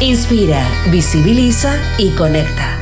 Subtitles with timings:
[0.00, 2.78] Inspira, visibiliza y conecta.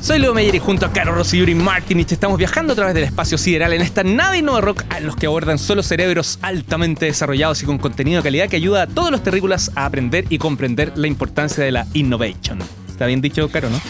[0.00, 2.94] Soy Leo Meyer y junto a Caro Rossi y Yuri Martinich estamos viajando a través
[2.94, 7.06] del espacio sideral en esta nave Innova Rock a los que abordan solo cerebros altamente
[7.06, 10.38] desarrollados y con contenido de calidad que ayuda a todos los terrícolas a aprender y
[10.38, 12.60] comprender la importancia de la innovation.
[12.88, 13.80] Está bien dicho, Caro, ¿no?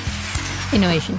[0.73, 1.19] Innovation.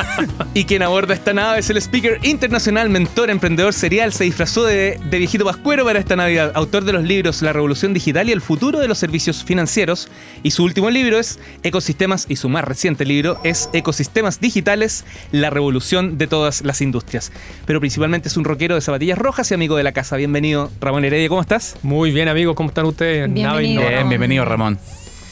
[0.54, 4.12] y quien aborda esta nave es el speaker internacional, mentor, emprendedor serial.
[4.12, 6.52] Se disfrazó de, de, viejito pascuero para esta Navidad.
[6.54, 10.08] Autor de los libros La Revolución Digital y el Futuro de los Servicios Financieros.
[10.42, 12.26] Y su último libro es Ecosistemas.
[12.28, 17.32] Y su más reciente libro es Ecosistemas Digitales, la revolución de todas las industrias.
[17.66, 20.16] Pero principalmente es un rockero de zapatillas rojas y amigo de la casa.
[20.16, 21.28] Bienvenido, Ramón Heredia.
[21.28, 21.76] ¿Cómo estás?
[21.82, 22.54] Muy bien, amigo.
[22.54, 23.32] ¿Cómo están ustedes?
[23.32, 23.88] Bienvenido.
[23.88, 24.78] Bien, bienvenido, Ramón.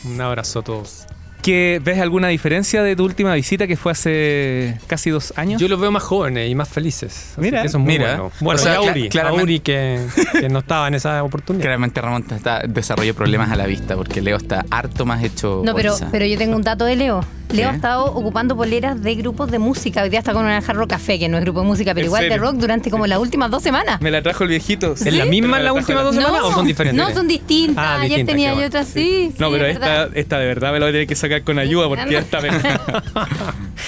[0.04, 1.06] Un abrazo a todos.
[1.42, 5.60] ¿Que ¿Ves alguna diferencia de tu última visita que fue hace casi dos años?
[5.60, 7.34] Yo los veo más jóvenes y más felices.
[7.38, 8.16] Mira, eso es muy mira.
[8.16, 8.32] bueno.
[8.40, 10.00] Bueno, O sea, Auri, Auri que,
[10.38, 11.62] que no estaba en esa oportunidad.
[11.64, 15.74] Claramente Ramón está, desarrolló problemas a la vista porque Leo está harto más hecho No,
[15.74, 17.24] pero, pero yo tengo un dato de Leo.
[17.52, 20.02] Leo ha estado ocupando poleras de grupos de música.
[20.02, 22.06] Hoy día está con una Jarro Café, que no es grupo de música, pero ¿En
[22.06, 24.00] igual de rock durante como las últimas dos semanas.
[24.00, 24.92] Me la trajo el viejito.
[24.92, 27.04] ¿Es la misma en las últimas dos semanas o son diferentes?
[27.08, 27.84] No, son distintas.
[27.84, 29.32] Ah, Ayer distintas, tenía qué yo otras, sí.
[29.38, 31.42] No, sí, pero es esta, esta de verdad me la voy a tener que sacar
[31.42, 32.38] con ayuda porque ya está.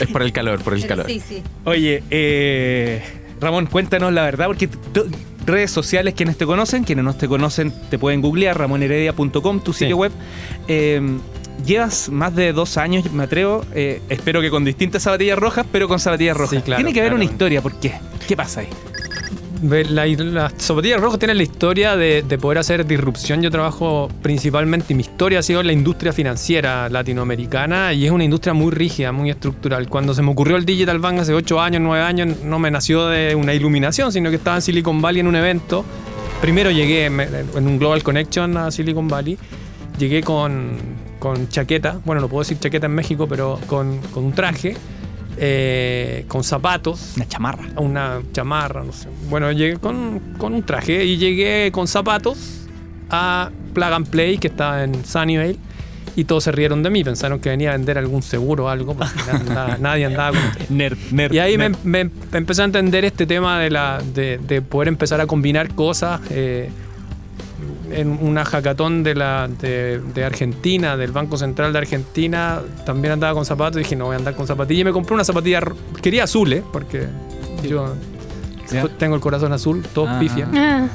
[0.01, 1.07] Es por el calor, por el Pero calor.
[1.07, 1.43] Sí, sí.
[1.65, 3.03] Oye, eh,
[3.41, 4.69] Ramón, cuéntanos la verdad, porque
[5.47, 9.89] redes sociales, quienes te conocen, quienes no te conocen, te pueden googlear, ramonheredia.com, tu sitio
[9.97, 10.01] Sí.
[10.01, 10.13] web.
[10.69, 11.01] Eh,
[11.65, 15.89] llevas más de dos años, me atrevo, eh, espero que con distintas zapatillas rojas, pero
[15.89, 16.57] con zapatillas rojas.
[16.59, 17.95] Sí, claro, Tiene que haber una historia, ¿por qué?
[18.27, 18.69] ¿Qué pasa ahí?
[19.65, 23.43] Ve, la- las zapatillas rojas tienen la historia de, de poder hacer disrupción.
[23.43, 28.11] Yo trabajo principalmente, y mi historia ha sido en la industria financiera latinoamericana y es
[28.11, 29.89] una industria muy rígida, muy estructural.
[29.89, 33.07] Cuando se me ocurrió el Digital Bank hace 8 años, 9 años, no me nació
[33.07, 35.85] de una iluminación, sino que estaba en Silicon Valley en un evento.
[36.41, 37.21] Primero llegué en
[37.67, 39.39] un Global Connection a Silicon Valley.
[39.97, 40.73] Llegué con,
[41.23, 44.77] con chaqueta, bueno, no puedo decir chaqueta en México, pero con, con un traje,
[45.39, 47.65] eh, con zapatos, Una chamarra.
[47.77, 49.07] una chamarra, no sé.
[49.31, 52.67] Bueno, llegué con, con un traje y llegué con zapatos
[53.09, 55.57] a Plug and Play, que estaba en Sunnyvale,
[56.17, 57.05] y todos se rieron de mí.
[57.05, 59.15] Pensaron que venía a vender algún seguro o algo, porque
[59.81, 60.77] nadie andaba con...
[60.77, 61.33] Nerd, nerd.
[61.33, 65.21] Y ahí me, me empecé a entender este tema de, la, de, de poder empezar
[65.21, 66.21] a combinar cosas.
[66.31, 66.69] eh,
[67.91, 73.35] en una hackathon de, la, de, de Argentina, del Banco Central de Argentina, también andaba
[73.35, 73.77] con zapatos.
[73.77, 74.81] Dije, no voy a andar con zapatillas.
[74.81, 75.61] Y me compré una zapatilla,
[76.01, 77.07] quería azules, porque
[77.69, 77.95] yo
[78.71, 78.87] Ya.
[78.99, 80.19] tengo el corazón azul, todos Ajá.
[80.21, 80.57] pifian.
[80.57, 80.89] Ah,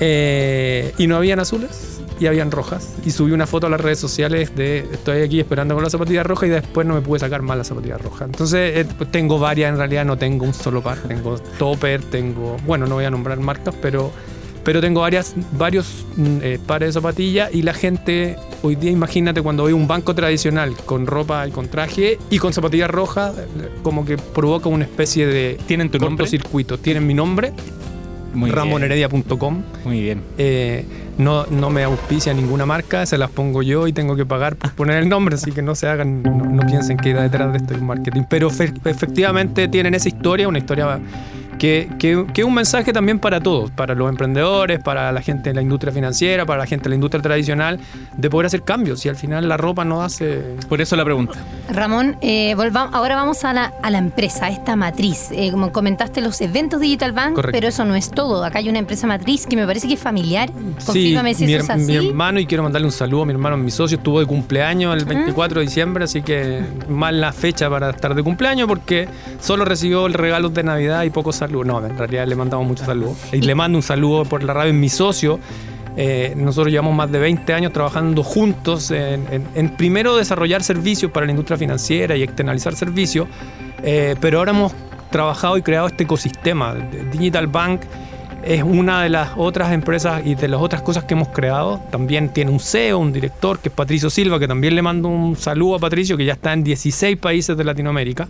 [0.00, 2.94] Eh, y no habían azules y habían rojas.
[3.04, 6.22] Y subí una foto a las redes sociales de estoy aquí esperando con la zapatilla
[6.24, 8.24] roja y después no me pude sacar más la zapatilla roja.
[8.24, 10.98] Entonces eh, pues tengo varias, en realidad no tengo un solo par.
[10.98, 14.10] Tengo topper, tengo, bueno, no voy a nombrar marcas, pero,
[14.64, 19.42] pero tengo varias, varios mm, eh, pares de zapatillas y la gente, hoy día imagínate
[19.42, 23.34] cuando ve un banco tradicional con ropa y con traje y con zapatillas rojas,
[23.82, 26.24] como que provoca una especie de ¿Tienen tu nombre?
[26.24, 26.78] cortocircuito.
[26.78, 27.52] Tienen mi nombre,
[28.34, 29.62] ramonheredia.com.
[29.84, 30.22] Muy bien.
[30.38, 30.84] Eh,
[31.18, 34.72] no, no me auspicia ninguna marca, se las pongo yo y tengo que pagar por
[34.72, 37.74] poner el nombre, así que no se hagan, no, no piensen que detrás de esto
[37.74, 38.22] hay un marketing.
[38.30, 40.98] Pero fe- efectivamente tienen esa historia, una historia
[41.62, 45.50] que, que, que es un mensaje también para todos, para los emprendedores, para la gente
[45.50, 47.78] de la industria financiera, para la gente de la industria tradicional,
[48.16, 49.06] de poder hacer cambios.
[49.06, 50.42] Y al final la ropa no hace...
[50.68, 51.34] Por eso la pregunta.
[51.70, 52.56] Ramón, eh,
[52.92, 55.28] ahora vamos a la, a la empresa, a esta matriz.
[55.30, 57.56] Eh, como comentaste, los eventos Digital Bank, Correcto.
[57.56, 58.42] pero eso no es todo.
[58.44, 60.48] Acá hay una empresa matriz que me parece que es familiar.
[60.78, 62.08] Sí, Confírmame si mi, eso es her- mi así.
[62.08, 65.04] hermano, y quiero mandarle un saludo a mi hermano, mi socio, estuvo de cumpleaños el
[65.04, 69.08] 24 de diciembre, así que mal la fecha para estar de cumpleaños porque
[69.40, 73.16] solo recibió el regalo de Navidad y pocos No, en realidad le mandamos muchos saludos.
[73.32, 75.38] Y le mando un saludo por la radio, mi socio.
[75.96, 81.10] Eh, nosotros llevamos más de 20 años trabajando juntos en, en- en primero desarrollar servicios
[81.12, 83.28] para la industria financiera y externalizar servicios,
[83.82, 84.72] eh, pero ahora hemos
[85.10, 86.74] trabajado y creado este ecosistema.
[87.12, 87.82] Digital Bank
[88.42, 91.80] es una de las otras empresas y de las otras cosas que hemos creado.
[91.90, 95.36] También tiene un CEO, un director, que es Patricio Silva, que también le mando un
[95.36, 98.28] saludo a Patricio, que ya está en 16 países de Latinoamérica.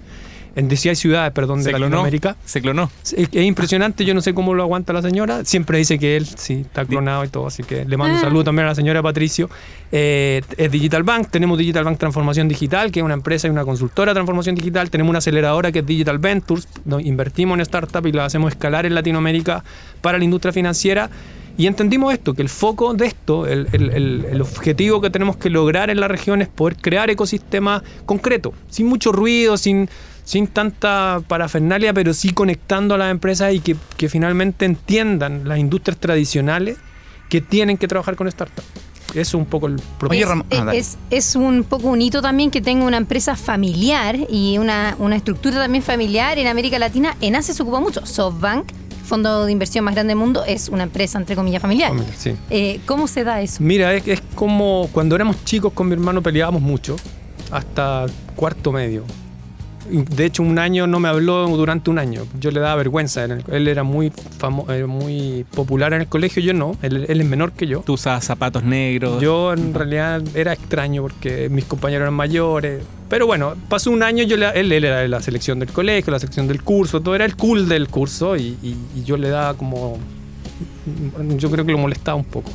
[0.55, 1.85] En 16 ciudades, perdón, de Se clonó.
[1.87, 2.37] Latinoamérica.
[2.45, 2.91] Se clonó.
[3.05, 5.45] Es, es impresionante, yo no sé cómo lo aguanta la señora.
[5.45, 8.45] Siempre dice que él sí está clonado y todo, así que le mando un saludo
[8.45, 9.49] también a la señora Patricio.
[9.91, 13.65] Eh, es Digital Bank, tenemos Digital Bank Transformación Digital, que es una empresa y una
[13.65, 14.91] consultora de transformación digital.
[14.91, 18.87] Tenemos una aceleradora que es Digital Ventures, donde invertimos en startups y las hacemos escalar
[18.87, 19.65] en Latinoamérica
[20.01, 21.11] para la industria financiera.
[21.59, 25.37] Y entendimos esto, que el foco de esto, el, el- el- el objetivo que tenemos
[25.37, 29.91] que lograr en la región es poder crear ecosistemas concretos, sin mucho ruido, sin,
[30.25, 35.59] sin tanta parafernalia, pero sí conectando a las empresas y que, que finalmente entiendan las
[35.59, 36.77] industrias tradicionales
[37.29, 38.67] que tienen que trabajar con startups.
[39.11, 40.11] Eso es un poco el propósito.
[40.11, 43.37] Oye, Es- Ramón, ah, es, es un poco un hito también que tenga una empresa
[43.37, 47.15] familiar y una, una estructura también familiar en América Latina.
[47.21, 48.07] En Asia se ocupa mucho.
[48.07, 48.69] SoftBank,
[49.05, 51.91] fondo de inversión más grande del mundo, es una empresa entre comillas familiar.
[51.91, 52.35] Familiar, sí.
[52.49, 53.59] Eh, ¿Cómo se da eso?
[53.63, 56.97] Mira, es, es como cuando éramos chicos con mi hermano peleábamos mucho,
[57.51, 59.05] hasta cuarto medio.
[59.91, 62.23] De hecho, un año no me habló durante un año.
[62.41, 63.25] Yo le daba vergüenza.
[63.25, 66.77] Él era muy, famo- eh, muy popular en el colegio, yo no.
[66.83, 67.81] Él, él es menor que yo.
[67.81, 69.21] Tú usabas zapatos negros.
[69.21, 72.83] Yo en realidad era extraño porque mis compañeros eran mayores.
[73.09, 76.11] Pero bueno, pasó un año, yo le- él, él era de la selección del colegio,
[76.13, 79.29] la selección del curso, todo era el cool del curso y, y- y yo le
[79.29, 79.99] daba como...
[81.39, 82.51] Yo creo que lo molestaba un poco.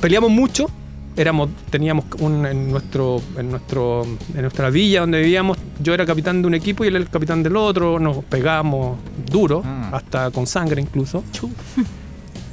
[0.00, 0.70] Peleamos mucho,
[1.18, 4.04] éramos, teníamos un, en, nuestro, en, nuestro,
[4.34, 7.10] en nuestra villa donde vivíamos, yo era capitán de un equipo y él era el
[7.10, 8.98] capitán del otro, nos pegábamos
[9.30, 9.90] duro, Ah.
[9.92, 11.24] hasta con sangre incluso.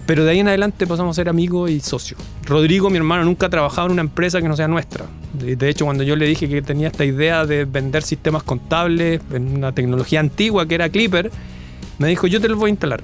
[0.08, 2.20] Pero de ahí en adelante pasamos a ser amigos y socios.
[2.46, 5.06] Rodrigo, mi hermano, nunca ha trabajado en una empresa que no sea nuestra.
[5.34, 9.22] De de hecho, cuando yo le dije que tenía esta idea de vender sistemas contables
[9.32, 11.32] en una tecnología antigua que era Clipper,
[11.98, 13.02] me dijo, yo te lo voy a instalar.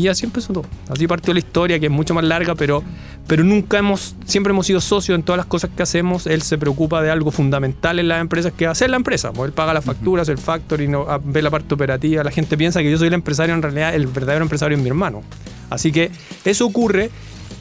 [0.00, 0.64] Y así empezó todo.
[0.88, 2.82] Así partió la historia, que es mucho más larga, pero,
[3.26, 6.26] pero nunca hemos, siempre hemos sido socios en todas las cosas que hacemos.
[6.26, 9.30] Él se preocupa de algo fundamental en las empresas, que hacer la empresa.
[9.32, 12.24] Pues él paga las facturas, el factoring, no- ah, ve la parte operativa.
[12.24, 14.88] La gente piensa que yo soy el empresario, en realidad el verdadero empresario es mi
[14.88, 15.22] hermano.
[15.68, 16.10] Así que
[16.44, 17.10] eso ocurre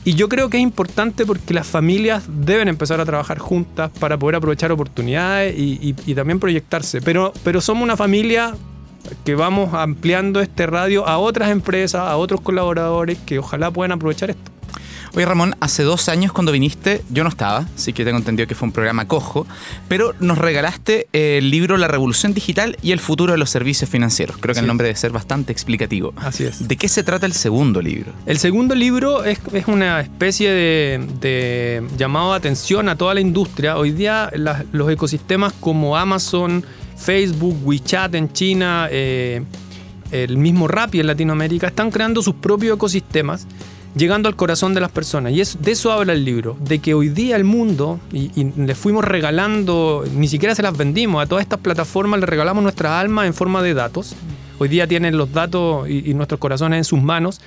[0.06, 4.18] y yo creo que es importante porque las familias deben empezar a trabajar juntas para
[4.18, 7.02] poder aprovechar oportunidades y, y- y también proyectarse.
[7.02, 8.56] Pero, pero somos una familia
[9.26, 14.30] que vamos ampliando este radio a otras empresas, a otros colaboradores que ojalá puedan aprovechar
[14.32, 14.52] esto.
[15.16, 18.54] Oye, Ramón, hace dos años cuando viniste, yo no estaba, así que tengo entendido que
[18.54, 19.48] fue un programa cojo,
[19.88, 24.38] pero nos regalaste el libro La Revolución Digital y el futuro de los servicios financieros.
[24.38, 26.14] Creo que el nombre debe ser bastante explicativo.
[26.18, 26.68] Así es.
[26.68, 28.14] ¿De qué se trata el segundo libro?
[28.28, 33.22] El segundo libro es, es una especie de, de llamado de atención a toda la
[33.22, 33.78] industria.
[33.78, 36.64] Hoy día las- los ecosistemas como Amazon,
[37.00, 39.42] Facebook, WeChat en China, eh,
[40.12, 43.48] el mismo Rappi en Latinoamérica, están creando sus propios ecosistemas,
[43.96, 45.32] llegando al corazón de las personas.
[45.32, 48.52] Y es, de eso habla el libro, de que hoy día el mundo, y, y
[48.56, 52.92] le fuimos regalando, ni siquiera se las vendimos, a todas estas plataformas le regalamos nuestras
[52.92, 54.16] almas en forma de datos.
[54.60, 57.40] Hoy día tienen los datos y, y nuestros corazones en sus manos.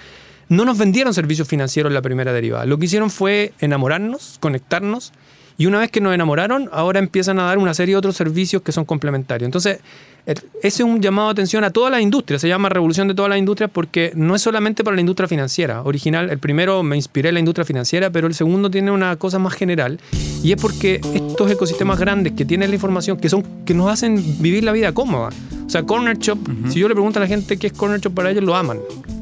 [0.49, 2.65] No nos vendieron servicios financieros en la primera derivada.
[2.67, 5.13] Lo que hicieron fue enamorarnos, conectarnos.
[5.59, 8.63] Y una vez que nos enamoraron, ahora empiezan a dar una serie de otros servicios
[8.63, 9.47] que son complementarios.
[9.47, 9.81] Entonces,
[10.25, 12.39] ese es un llamado de atención a toda la industria.
[12.39, 15.83] Se llama Revolución de todas las industrias porque no es solamente para la industria financiera.
[15.83, 19.41] Original, el primero me inspiré en la industria financiera, pero el segundo tiene una cosa
[19.41, 19.99] más general.
[20.45, 24.23] Y es porque estos ecosistemas grandes que tienen la información, que, son, que nos hacen
[24.41, 25.31] vivir la vida cómoda.
[25.67, 26.39] O sea, Corner Shop,
[26.69, 28.79] si yo le pregunto a la gente qué es Corner Shop para ellos, lo aman.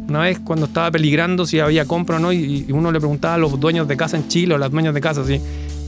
[0.09, 3.35] Una vez cuando estaba peligrando si había compra o no, y, y uno le preguntaba
[3.35, 5.41] a los dueños de casa en Chile o las dueñas de casa si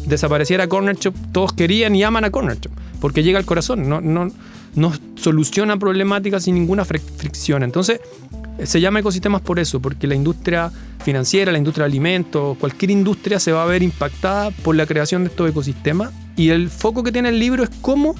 [0.06, 4.00] desapareciera Corner Shop, todos querían y aman a Corner Shop, porque llega al corazón, no,
[4.00, 4.30] no,
[4.74, 7.62] no soluciona problemáticas sin ninguna fric- fricción.
[7.62, 8.00] Entonces,
[8.64, 10.70] se llama ecosistemas por eso, porque la industria
[11.04, 15.24] financiera, la industria de alimentos, cualquier industria se va a ver impactada por la creación
[15.24, 16.12] de estos ecosistemas.
[16.36, 18.14] Y el foco que tiene el libro es cómo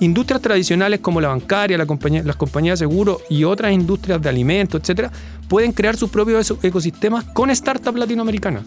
[0.00, 4.28] industrias tradicionales como la bancaria, la compañía- las compañías de seguro y otras industrias de
[4.28, 5.10] alimentos, etcétera,
[5.48, 8.62] pueden crear sus propios ecosistemas con startups latinoamericanas.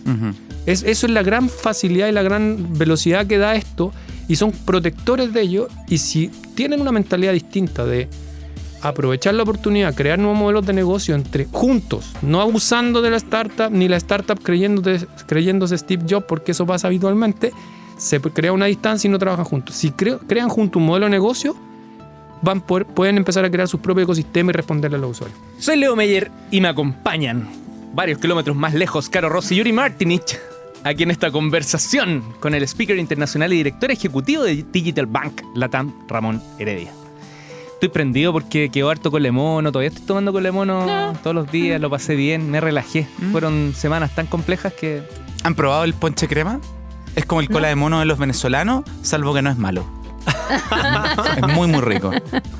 [0.65, 3.91] Es, eso es la gran facilidad y la gran velocidad que da esto
[4.27, 8.07] y son protectores de ello y si tienen una mentalidad distinta de
[8.81, 13.69] aprovechar la oportunidad, crear nuevos modelos de negocio entre juntos, no abusando de la startup
[13.71, 17.51] ni la startup creyéndose, creyéndose Steve Jobs porque eso pasa habitualmente,
[18.01, 19.75] se crea una distancia y no trabajan juntos.
[19.75, 21.55] Si cre- crean juntos un modelo de negocio,
[22.41, 25.39] van por- pueden empezar a crear sus propios ecosistemas y responderle a los usuarios.
[25.59, 27.47] Soy Leo Meyer y me acompañan
[27.93, 30.39] varios kilómetros más lejos Caro Rossi y Yuri Martinich
[30.83, 35.93] aquí en esta conversación con el speaker internacional y director ejecutivo de Digital Bank, Latam,
[36.07, 36.91] Ramón Heredia.
[37.73, 41.79] Estoy prendido porque quedó harto con Lemono, todavía estoy tomando con Lemono todos los días,
[41.81, 43.07] lo pasé bien, me relajé.
[43.31, 45.03] Fueron semanas tan complejas que
[45.43, 46.59] ¿Han probado el ponche crema?
[47.15, 49.85] Es como el cola de mono de los venezolanos, salvo que no es malo.
[51.37, 52.11] es muy, muy rico.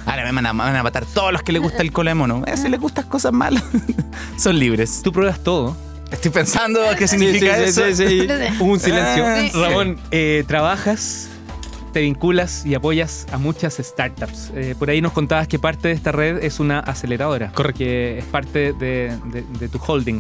[0.06, 2.12] Ahora me van a, me van a matar todos los que les gusta el cola
[2.12, 2.44] de mono.
[2.48, 3.64] Eh, si les gustan cosas malas,
[4.38, 5.02] son libres.
[5.04, 5.76] Tú pruebas todo.
[6.12, 7.98] Estoy pensando qué significa Sí, sí, eso.
[7.98, 8.28] sí, sí.
[8.60, 9.26] Hubo un silencio.
[9.26, 9.52] Ah, sí.
[9.54, 11.30] Ramón, eh, trabajas,
[11.94, 14.52] te vinculas y apoyas a muchas startups.
[14.56, 17.52] Eh, por ahí nos contabas que parte de esta red es una aceleradora.
[17.54, 17.80] Correcto.
[17.80, 20.20] Que es parte de, de- de tu holding.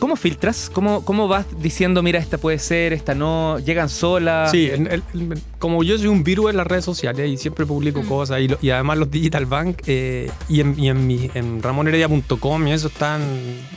[0.00, 0.70] ¿Cómo filtras?
[0.72, 3.58] ¿Cómo, ¿Cómo vas diciendo, mira, esta puede ser, esta no?
[3.60, 4.50] ¿Llegan solas?
[4.50, 7.66] Sí, el- el- el- como yo soy un virus en las redes sociales y siempre
[7.66, 11.30] publico cosas y, lo- y además los Digital Bank eh, y en, y en, mi,
[11.34, 13.20] en ramonheredia.com y eso están,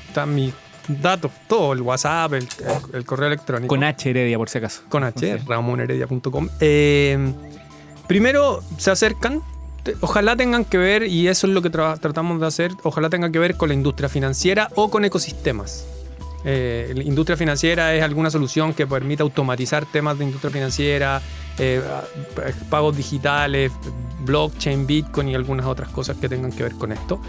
[0.08, 0.54] están mis
[0.88, 3.68] datos, todo, el WhatsApp, el, el- el correo electrónico.
[3.68, 4.82] Con H heredia, por si acaso.
[4.90, 5.44] Con H, Sí.
[5.46, 6.48] ramonheredia.com.
[6.62, 7.34] Eh,
[8.08, 9.42] primero se acercan,
[10.02, 13.32] ojalá tengan que ver, y eso es lo que tra- tratamos de hacer, ojalá tengan
[13.34, 15.86] que ver con la industria financiera o con ecosistemas.
[16.46, 21.22] Eh, industria financiera es alguna solución que permita automatizar temas de industria financiera,
[21.58, 21.82] eh,
[22.70, 23.72] pagos digitales,
[24.26, 27.22] blockchain, bitcoin y algunas otras cosas que tengan que ver con esto.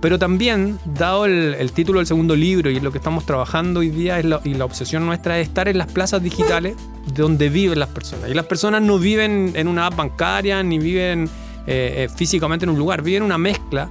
[0.00, 3.88] Pero también, dado el, el título del segundo libro y lo que estamos trabajando hoy
[3.88, 6.76] día es la- y la obsesión nuestra es estar en las plazas digitales
[7.14, 8.28] donde viven las personas.
[8.30, 11.24] Y las personas no viven en una app bancaria ni viven
[11.66, 13.88] eh, eh, físicamente en un lugar, viven una mezcla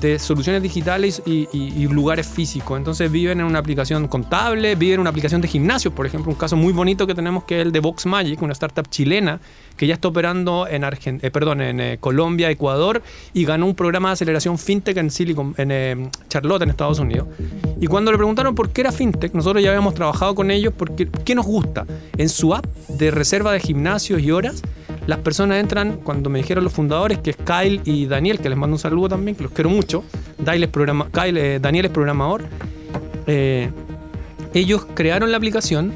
[0.00, 2.76] de soluciones digitales y, lugares físicos.
[2.76, 6.36] Entonces viven en una aplicación contable, viven en una aplicación de gimnasio, por ejemplo, un
[6.38, 9.40] caso muy bonito que tenemos que es el de Vox Magic, una startup chilena
[9.76, 13.02] que ya está operando en, Argen- eh, perdón, en eh, Colombia, Ecuador
[13.32, 17.28] y ganó un programa de aceleración fintech en Silicon, en eh, Charlotte, en Estados Unidos.
[17.80, 21.08] Y cuando le preguntaron por qué era fintech, nosotros ya habíamos trabajado con ellos porque
[21.24, 21.86] ¿qué nos gusta?
[22.18, 24.62] En su app de reserva de gimnasios y horas,
[25.06, 28.58] las personas entran, cuando me dijeron los fundadores, que es Kyle y Daniel, que les
[28.58, 30.04] mando un saludo también, que los quiero mucho.
[30.38, 32.44] Daniel es, programa, Kyle, eh, Daniel es programador.
[33.26, 33.70] Eh,
[34.52, 35.94] ellos crearon la aplicación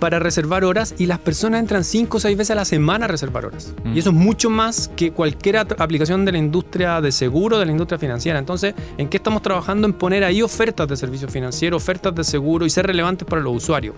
[0.00, 3.08] para reservar horas y las personas entran 5 o 6 veces a la semana a
[3.08, 3.74] reservar horas.
[3.84, 3.94] Mm.
[3.94, 7.72] Y eso es mucho más que cualquier aplicación de la industria de seguro, de la
[7.72, 8.38] industria financiera.
[8.38, 9.86] Entonces, ¿en qué estamos trabajando?
[9.86, 13.54] En poner ahí ofertas de servicios financieros, ofertas de seguro y ser relevantes para los
[13.54, 13.94] usuarios.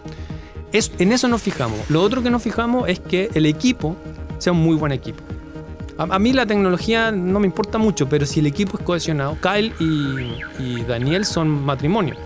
[0.72, 1.78] Es, en eso nos fijamos.
[1.90, 3.96] Lo otro que nos fijamos es que el equipo
[4.38, 5.22] sea un muy buen equipo.
[5.98, 9.72] A, mí la tecnología no me importa mucho, pero si el equipo es cohesionado, Kyle
[9.78, 12.16] y Daniel son matrimonio.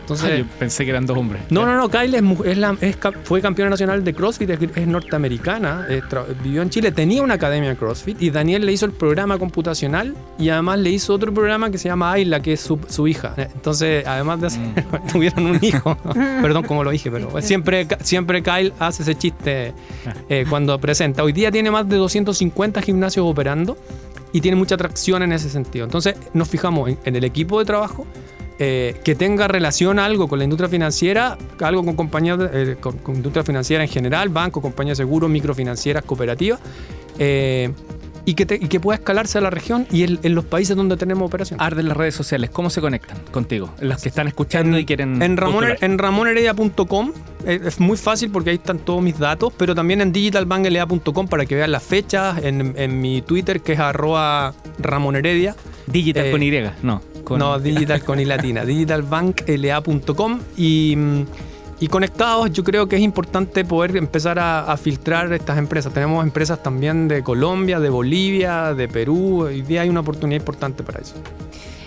[0.00, 1.42] Entonces, Ah, yo pensé que eran dos hombres.
[1.50, 4.86] no, no, no, Kyle es, es la- es fue campeona nacional de CrossFit, es, es
[4.86, 8.92] norteamericana, tra- vivió en Chile, tenía una academia de CrossFit y Daniel le hizo el
[8.92, 12.78] programa computacional y además le hizo otro programa que se llama Ayla, que es su,
[12.88, 13.34] su hija.
[13.36, 14.60] Entonces, además de hacer,
[15.12, 15.96] tuvieron un hijo.
[16.42, 19.72] Perdón cómo lo dije, pero siempre, siempre Kyle hace ese chiste
[20.28, 21.22] eh, cuando presenta.
[21.22, 23.76] Hoy día tiene más de 250 gimnasios operando
[24.32, 25.84] y tiene mucha atracción en ese sentido.
[25.84, 28.06] Entonces, nos fijamos en- en el equipo de trabajo
[28.64, 33.16] eh, que tenga relación algo con la industria financiera, algo con compañías, eh, con, con
[33.16, 36.60] industria financiera en general, banco, compañías de seguro, microfinancieras, cooperativas,
[37.18, 37.72] eh,
[38.24, 40.76] y, que te- y que pueda escalarse a la región y en, en los países
[40.76, 41.60] donde tenemos operación.
[41.60, 43.74] Arden las redes sociales, ¿cómo se conectan contigo?
[43.80, 45.20] Los que están escuchando y quieren.
[45.20, 45.36] En,
[45.80, 47.12] en ramonheredia.com
[47.46, 51.46] eh, es muy fácil porque ahí están todos mis datos, pero también en digitalbanklea.com para
[51.46, 55.56] que vean las fechas, en, en mi Twitter que es arroba ramonheredia.
[55.88, 56.52] Digital eh, con Y,
[56.82, 57.02] no.
[57.24, 60.96] Con, No, digital con i latina, digitalbankla.com y,
[61.80, 65.92] y conectados yo creo que es importante poder empezar a, a filtrar estas empresas.
[65.92, 70.82] Tenemos empresas también de Colombia, de Bolivia, de Perú, hoy día hay una oportunidad importante
[70.82, 71.14] para eso.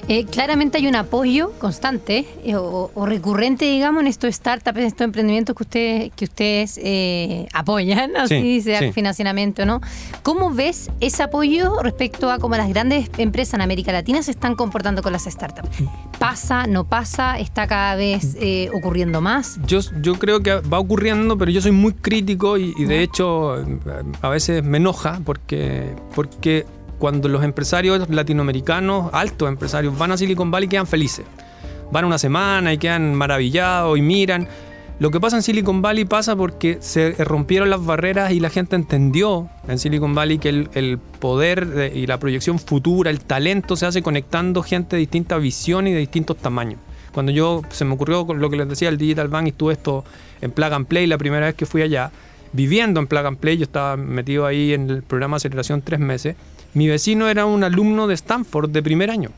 [0.08, 4.84] Eh, claramente hay un apoyo constante eh, o, o recurrente, digamos, en estos startups, en
[4.86, 8.92] estos emprendimientos que ustedes, que ustedes eh, apoyan, así Sí, sea sí.
[8.92, 9.82] financiamiento o no.
[10.22, 14.54] ¿Cómo ves ese apoyo respecto a cómo las grandes empresas en América Latina se están
[14.56, 15.70] comportando con las startups?
[16.20, 17.40] ¿Pasa, no pasa?
[17.40, 18.38] ¿Está cada vez
[18.74, 19.60] ocurriendo más?
[19.66, 23.56] Yo, yo creo que va ocurriendo, pero yo soy muy crítico y, y de hecho
[24.22, 26.66] a veces me enoja porque, porque
[27.00, 31.26] cuando los empresarios latinoamericanos, altos empresarios, van a Silicon Valley quedan felices.
[31.92, 34.48] Van una semana y quedan maravillados y miran.
[34.98, 38.78] Lo que pasa en Silicon Valley pasa porque se rompieron las barreras y la gente
[38.78, 43.76] entendió en Silicon Valley que el, el poder de- y la proyección futura, el talento
[43.76, 46.80] se hace conectando gente de distinta visión y de distintos tamaños.
[47.14, 49.74] Cuando yo se me ocurrió con lo que les decía el Digital Bank y estuve
[49.74, 50.06] esto
[50.42, 52.12] en Plug and Play la primera vez que fui allá,
[52.54, 56.00] viviendo en Plug and Play, yo estaba metido ahí en el programa de aceleración tres
[56.00, 56.38] meses,
[56.76, 59.32] mi vecino era un alumno de Stanford de primer año.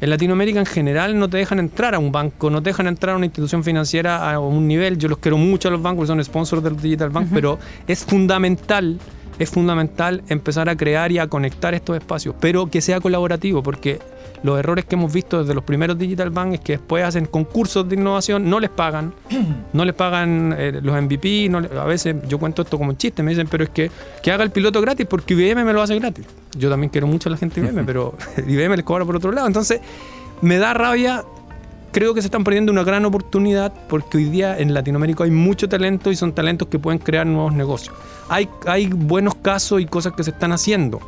[0.00, 3.14] En Latinoamérica en general no te dejan entrar a un banco, no te dejan entrar
[3.14, 4.96] a una institución financiera a un nivel.
[4.96, 9.00] Yo los quiero mucho a los bancos, son sponsors del Digital Bank, pero es fundamental,
[9.40, 13.98] es fundamental empezar a crear y a conectar estos espacios, pero que sea colaborativo, porque
[14.42, 17.88] los errores que hemos visto desde los primeros Digital Bank es que después hacen concursos
[17.88, 19.12] de innovación, no les pagan,
[19.72, 22.96] no les pagan eh, los MVP, no le- a veces yo cuento esto como un
[22.96, 23.90] chiste, me dicen, pero es que,
[24.22, 26.26] que haga el piloto gratis porque IBM me lo hace gratis.
[26.56, 28.14] Yo también quiero mucho a la gente de IBM, pero
[28.46, 29.46] IBM les cobra por otro lado.
[29.46, 29.80] Entonces,
[30.40, 31.24] me da rabia
[31.92, 35.68] creo que se están perdiendo una gran oportunidad porque hoy día en Latinoamérica hay mucho
[35.68, 37.94] talento y son talentos que pueden crear nuevos negocios.
[38.30, 41.00] Hay, hay buenos casos y cosas que se están haciendo,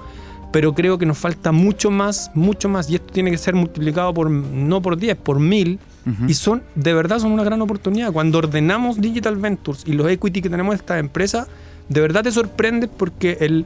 [0.55, 4.15] pero creo que nos falta mucho más, mucho más y esto tiene que ser multiplicado
[4.15, 5.81] por no por 10, por mil.
[6.29, 8.13] Y son, de verdad, son una gran oportunidad.
[8.13, 11.49] Cuando ordenamos Digital Ventures y los equity que tenemos de esta empresa,
[11.89, 13.65] de verdad te sorprende porque el,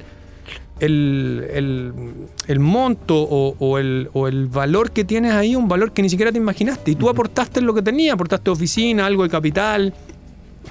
[0.80, 1.92] el, el-
[2.46, 6.08] el monto o, o el, o el valor que tienes ahí, un valor que ni
[6.08, 6.92] siquiera te imaginaste.
[6.92, 9.92] Y tú aportaste lo que tenía, aportaste oficina, algo de capital,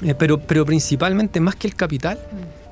[0.01, 2.17] eh, pero, pero principalmente más que el capital.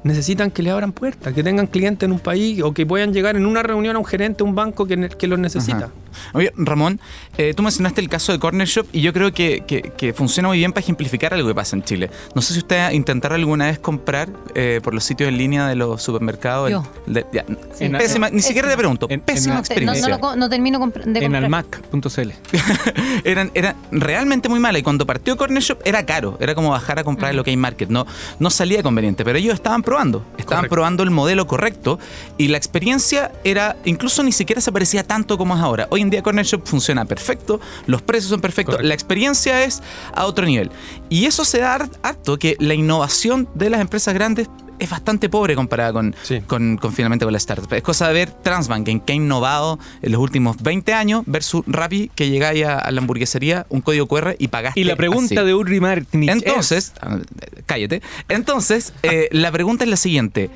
[0.05, 3.35] Necesitan que le abran puertas, que tengan clientes en un país o que puedan llegar
[3.37, 4.95] en una reunión a un gerente, un banco que,
[5.27, 5.89] los necesita.
[6.33, 6.99] Oye, Ramón,
[7.37, 10.47] eh, tú mencionaste el caso de Corner Shop y yo creo que, que- que funciona
[10.49, 12.09] muy bien para ejemplificar algo que pasa en Chile.
[12.35, 15.75] No sé si usted intentaron alguna vez comprar eh, por los sitios en línea de
[15.75, 16.69] los supermercados.
[16.71, 16.83] Yo.
[17.07, 17.89] el- de- ya, Sí.
[17.89, 19.05] pésima, ni siquiera te pregunto.
[19.09, 20.17] En- en pésima experiencia.
[20.17, 21.43] no lo no termino de En comprar.
[21.43, 22.31] almac.cl.
[23.23, 24.79] eran, era realmente muy mala.
[24.79, 26.37] Y cuando partió Corner Shop era caro.
[26.39, 27.89] Era como bajar a comprar en lo que hay market.
[27.89, 28.05] No,
[28.39, 29.23] no salía conveniente.
[29.23, 30.19] Pero ellos estaban probando.
[30.37, 30.73] Estaban Correcto.
[30.75, 31.99] probando el modelo correcto.
[32.37, 33.75] Y la experiencia era.
[33.85, 35.87] Incluso ni siquiera se parecía tanto como es ahora.
[35.89, 37.59] Hoy en día Corner Shop funciona perfecto.
[37.87, 38.75] Los precios son perfectos.
[38.75, 38.87] Correcto.
[38.87, 39.81] La experiencia es
[40.13, 40.71] a otro nivel.
[41.09, 44.47] Y eso se da harto que la innovación de las empresas grandes.
[44.77, 46.41] Es bastante pobre comparada con, Sí.
[46.41, 47.71] con, con finalmente con la startup.
[47.73, 51.63] Es cosa de ver Transbank en que ha innovado en los últimos 20 años versus
[51.65, 54.77] Rappi que llegáis a, a la hamburguesería, un código QR y pagaste.
[54.77, 55.45] Y la pregunta así.
[55.45, 57.19] de Uri Martinich Entonces, ah,
[57.65, 58.01] cállate.
[58.27, 60.49] Entonces, eh, la pregunta es la siguiente.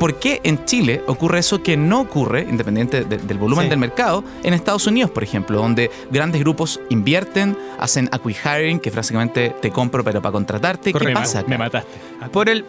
[0.00, 3.70] ¿Por qué en Chile ocurre eso que no ocurre, independiente de- del volumen Sí.
[3.70, 9.54] del mercado, en Estados Unidos, por ejemplo, donde grandes grupos invierten, hacen acqui-hiring, que básicamente
[9.60, 10.84] te compro pero para contratarte?
[10.92, 11.20] ¿Qué Correcto.
[11.20, 11.44] pasa?
[11.46, 11.90] Me mataste.
[12.32, 12.64] Por el,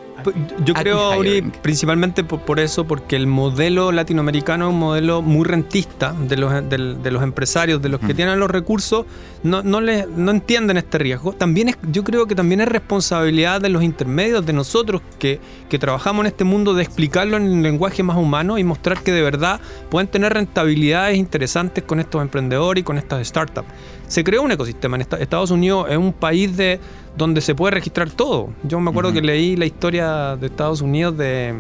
[0.66, 5.46] yo creo, Uri, principalmente por, por eso, porque el modelo latinoamericano es un modelo muy
[5.46, 9.06] rentista de los, del- de los empresarios, de los que tienen los recursos,
[9.44, 11.32] no, no, le, no entienden este riesgo.
[11.34, 15.40] También es, yo creo que también es responsabilidad de los intermedios, de nosotros que,
[15.70, 16.84] que trabajamos en este mundo, de
[17.24, 21.84] explicarlo en un lenguaje más humano y mostrar que de verdad pueden tener rentabilidades interesantes
[21.84, 23.68] con estos emprendedores y con estas startups.
[24.08, 26.80] Se creó un ecosistema en esta- Estados Unidos, es un país de
[27.16, 28.50] donde se puede registrar todo.
[28.64, 31.56] Yo me acuerdo que leí la historia de Estados Unidos de,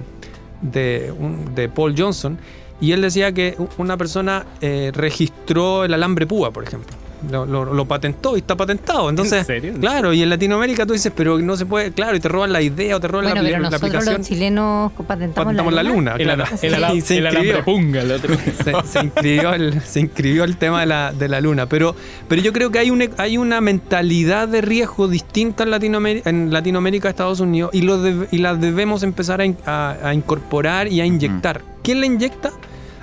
[0.61, 2.37] de, Paul Johnson
[2.79, 6.95] y él decía que una persona eh, registró el alambre púa, por ejemplo.
[7.29, 9.09] Lo, lo- lo patentó y está patentado.
[9.09, 9.73] Entonces, serio?
[9.79, 12.61] claro, y en Latinoamérica tú dices, pero no se puede, claro, y te roban la
[12.61, 14.17] idea o te roban Bueno, la, pero la nosotros aplicación.
[14.17, 16.43] los chilenos patentamos, Patentamos la luna, El, claro.
[16.45, 18.01] ala- el, ala- se el inscribió alambre punga.
[18.01, 18.35] el otro.
[18.63, 21.67] se, se inscribió el, se inscribió el tema de la, de la luna.
[21.67, 21.95] Pero,
[22.27, 26.51] pero yo creo que hay, un, hay una mentalidad de riesgo distinta en Latinoamérica, en
[26.51, 31.01] Latinoamérica Estados Unidos y, lo deb- y la debemos empezar a, a- a incorporar y
[31.01, 31.61] a inyectar.
[31.83, 32.51] ¿Quién la inyecta?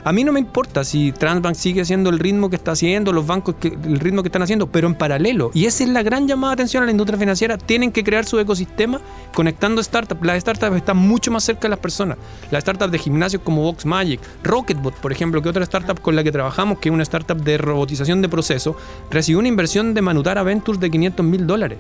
[0.05, 3.27] A mí no me importa si Transbank sigue haciendo el ritmo que está haciendo, los
[3.27, 5.51] bancos que, el ritmo que están haciendo, pero en paralelo.
[5.55, 7.59] Y esa es la gran llamada de atención a la industria financiera.
[7.59, 9.01] Tienen que crear su ecosistema
[9.35, 10.25] conectando startups.
[10.25, 12.19] Las startups están mucho más cerca de las personas.
[12.51, 16.25] Las startups de gimnasios como Vox Magic, Rocketbot, por ejemplo, que otra startup con la
[16.25, 18.77] que trabajamos, que es una startup de robotización de procesos,
[19.11, 21.79] recibió una inversión de Manutara Ventures de 500 mil dólares.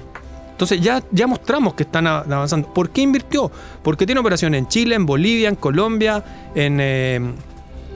[0.58, 2.74] Entonces ya, ya mostramos que están avanzando.
[2.74, 3.48] ¿Por qué invirtió?
[3.80, 6.24] Porque tiene operaciones en Chile, en Bolivia, en Colombia,
[6.56, 7.20] en, eh,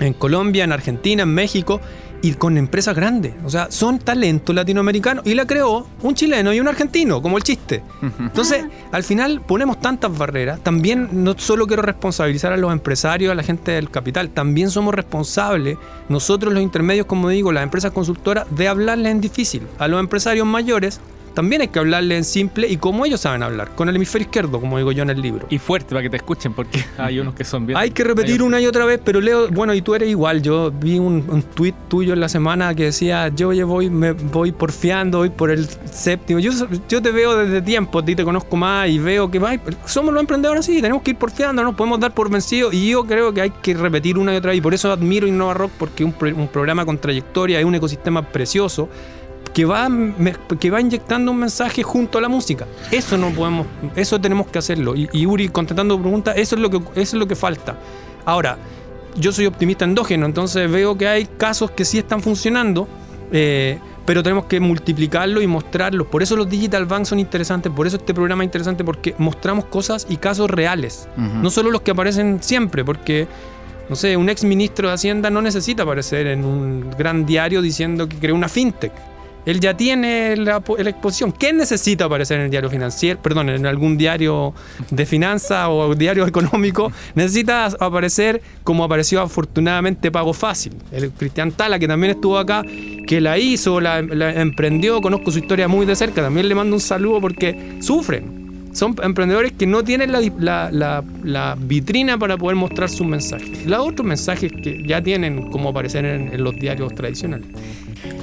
[0.03, 1.81] en Colombia, en Argentina, en México
[2.23, 3.35] y con empresas grandes.
[3.45, 7.43] O sea, son talento latinoamericano y la creó un chileno y un argentino, como el
[7.43, 7.83] chiste.
[8.21, 10.61] Entonces, al final ponemos tantas barreras.
[10.63, 14.95] También no solo quiero responsabilizar a los empresarios, a la gente del capital, también somos
[14.95, 15.77] responsables,
[16.09, 19.67] nosotros los intermedios, como digo, las empresas consultoras, de hablarles en difícil.
[19.79, 21.01] A los empresarios mayores
[21.35, 24.61] también hay que hablarles en simple y como ellos saben hablar, con el hemisferio izquierdo,
[24.61, 25.47] como digo yo en el libro.
[25.51, 27.79] Y fuerte para que te escuchen, porque hay unos que son bien.
[27.79, 30.43] Hay que repetir hay- una y otra vez, pero Leo, bueno, y tú eres igual.
[30.43, 34.13] Yo vi un, un tuit tuyo en la semana que decía, yo ya voy, me
[34.13, 36.39] voy porfiando, voy por el séptimo.
[36.41, 36.53] Yo,
[36.89, 40.13] yo te veo desde tiempo, a ti te conozco más y veo que ay, somos
[40.13, 42.73] los emprendedores así, tenemos que ir porfiando, no nos podemos dar por vencidos.
[42.75, 44.59] Y yo creo que hay que repetir una y otra vez.
[44.59, 47.75] Y por eso admiro Innova Rock, porque es un, un programa con trayectoria, es un
[47.75, 48.89] ecosistema precioso.
[49.55, 49.89] Que va,
[50.59, 52.67] que va inyectando un mensaje junto a la música.
[52.91, 54.97] Eso no podemos, eso tenemos que hacerlo.
[54.97, 57.77] Y, y Uri, contestando tu pregunta, eso es lo que, eso es lo que falta.
[58.25, 58.57] Ahora,
[59.17, 62.89] yo soy optimista endógeno, entonces veo que hay casos que sí están funcionando,
[63.31, 66.11] eh, pero tenemos que multiplicarlo y mostrarlo.
[66.11, 69.67] Por eso los Digital Banks son interesantes, por eso este programa es interesante, porque mostramos
[69.67, 71.09] cosas y casos reales.
[71.17, 73.29] No solo los que aparecen siempre, porque
[73.89, 78.09] no sé, un ex ministro de Hacienda no necesita aparecer en un gran diario diciendo
[78.09, 78.93] que creó una fintech.
[79.45, 81.33] Él ya tiene la, po- la exposición.
[81.33, 83.21] ¿Qué necesita aparecer en el diario financiero?
[83.21, 84.55] Perdón, en algún diario
[84.91, 86.93] de finanzas o diario económico.
[87.15, 90.75] Necesita aparecer como apareció afortunadamente Pago Fácil.
[90.93, 92.63] El Cristian Tala, que también estuvo acá,
[93.07, 96.23] que la hizo, la, emprendió, conozco su historia muy de cerca.
[96.23, 98.43] También le mando un saludo porque sufren.
[98.73, 103.67] Son emprendedores que no tienen la, vitrina para poder mostrar sus mensajes.
[103.67, 107.49] Los otros mensajes que ya tienen como aparecer en los diarios tradicionales.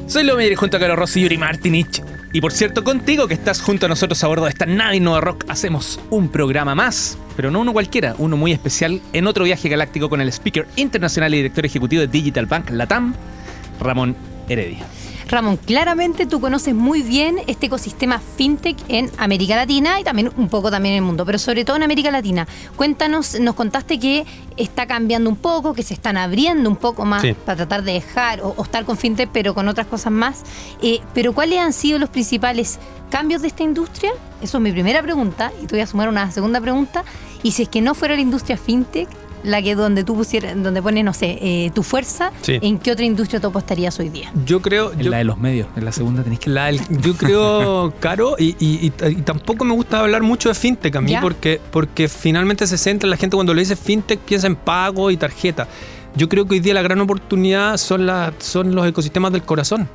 [0.09, 2.01] Soy Lomir junto a Carlos Rossi y Yuri Martinich.
[2.33, 5.45] Y por cierto, contigo que estás junto a nosotros a bordo de esta nave Rock,
[5.47, 10.09] hacemos un programa más, pero no uno cualquiera, uno muy especial en otro viaje galáctico
[10.09, 13.13] con el speaker internacional y director ejecutivo de Digital Bank Latam,
[13.79, 14.15] Ramón
[14.47, 14.87] Heredia.
[15.29, 20.49] Ramón, claramente tú conoces muy bien este ecosistema fintech en América Latina y también un
[20.49, 22.47] poco también en el mundo, pero sobre todo en América Latina.
[22.75, 24.25] Cuéntanos, nos contaste que
[24.57, 27.35] está cambiando un poco, que se están abriendo un poco más Sí.
[27.45, 30.41] para tratar de dejar o, o estar con fintech, pero con otras cosas más.
[30.81, 32.79] Eh, pero ¿cuáles han sido los principales
[33.11, 34.11] cambios de esta industria?
[34.41, 37.03] Eso es mi primera pregunta y te voy a sumar una segunda pregunta.
[37.43, 39.07] Y si es que no fuera la industria fintech,
[39.43, 42.59] la que donde tú pusieras, donde pones, no sé, eh, tu fuerza, Sí.
[42.61, 44.31] ¿en qué otra industria tú apostarías hoy día?
[44.45, 44.91] Yo creo.
[44.93, 46.49] En yo- la de los medios, en la segunda tenéis que...
[46.49, 50.55] La del- yo creo, Caro, y, y- y- y tampoco me gusta hablar mucho de
[50.55, 51.21] fintech a mí, Ya.
[51.21, 55.17] porque, porque finalmente se centra la gente cuando le dice fintech piensa en pago y
[55.17, 55.67] tarjeta.
[56.15, 59.87] Yo creo que hoy día la gran oportunidad son, las son los ecosistemas del corazón.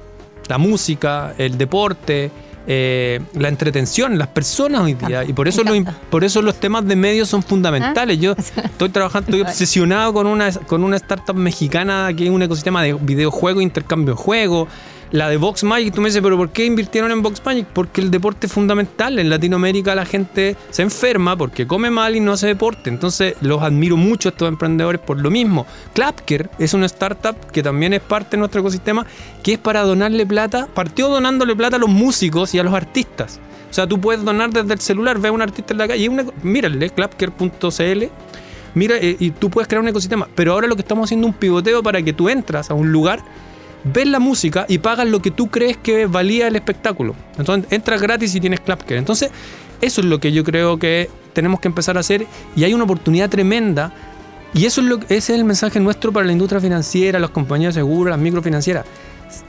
[0.48, 2.30] La música, el deporte,
[2.66, 5.24] eh, la entretención, las personas hoy día.
[5.24, 6.00] Y por eso, me lo- encanta.
[6.10, 8.18] por eso los temas de medios son fundamentales.
[8.18, 8.32] Yo
[8.64, 12.94] estoy trabajando, estoy obsesionado con una, con una startup mexicana que es un ecosistema de
[12.94, 14.68] videojuegos, intercambio de juegos.
[15.14, 17.68] La de Vox Magic, tú me dices, pero ¿por qué invirtieron en Vox Magic?
[17.72, 19.16] Porque el deporte es fundamental.
[19.20, 22.90] En Latinoamérica la gente se enferma porque come mal y no hace deporte.
[22.90, 25.68] Entonces los admiro mucho a estos emprendedores por lo mismo.
[25.94, 29.06] Clapker es una startup que también es parte de nuestro ecosistema,
[29.44, 30.66] que es para donarle plata.
[30.74, 33.38] Partió donándole plata a los músicos y a los artistas.
[33.70, 36.08] O sea, tú puedes donar desde el celular, ve a un artista en la calle
[36.08, 38.04] una, mírale, clapker.cl
[38.74, 40.28] Mira, eh, y tú puedes crear un ecosistema.
[40.34, 42.90] Pero ahora lo que estamos haciendo es un pivoteo para que tú entras a un
[42.90, 43.22] lugar,
[43.84, 47.14] ves la música y pagas lo que tú crees que valía el espectáculo.
[47.38, 48.96] Entonces entras gratis y tienes Clapker.
[48.96, 49.30] Entonces,
[49.80, 52.26] eso es lo que yo creo que tenemos que empezar a hacer.
[52.56, 53.92] Y hay una oportunidad tremenda.
[54.54, 57.74] Y eso es lo, ese es el mensaje nuestro para la industria financiera, las compañías
[57.74, 58.86] de seguro, las microfinancieras.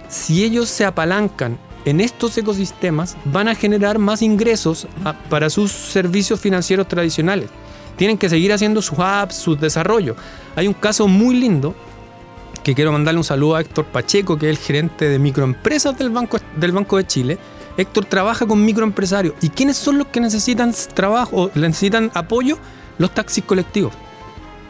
[0.10, 5.71] Si ellos se apalancan en estos ecosistemas, van a generar más ingresos a- para sus
[5.71, 7.50] servicios financieros tradicionales
[7.95, 10.17] tienen que seguir haciendo sus apps, sus desarrollos.
[10.58, 11.74] Hay un caso muy lindo
[12.65, 16.10] que quiero mandarle un saludo a Héctor Pacheco, que es el gerente de microempresas del
[16.10, 17.38] Banco, del Banco de Chile.
[17.78, 19.36] Héctor trabaja con microempresarios.
[19.39, 22.58] ¿Y quiénes son los que necesitan trabajo necesitan apoyo?
[22.97, 23.93] Los taxis colectivos.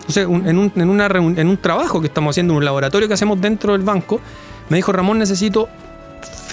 [0.09, 3.71] O en, un, en un trabajo que estamos haciendo, en un laboratorio que hacemos dentro
[3.71, 4.19] del banco,
[4.67, 5.69] me dijo Ramón, necesito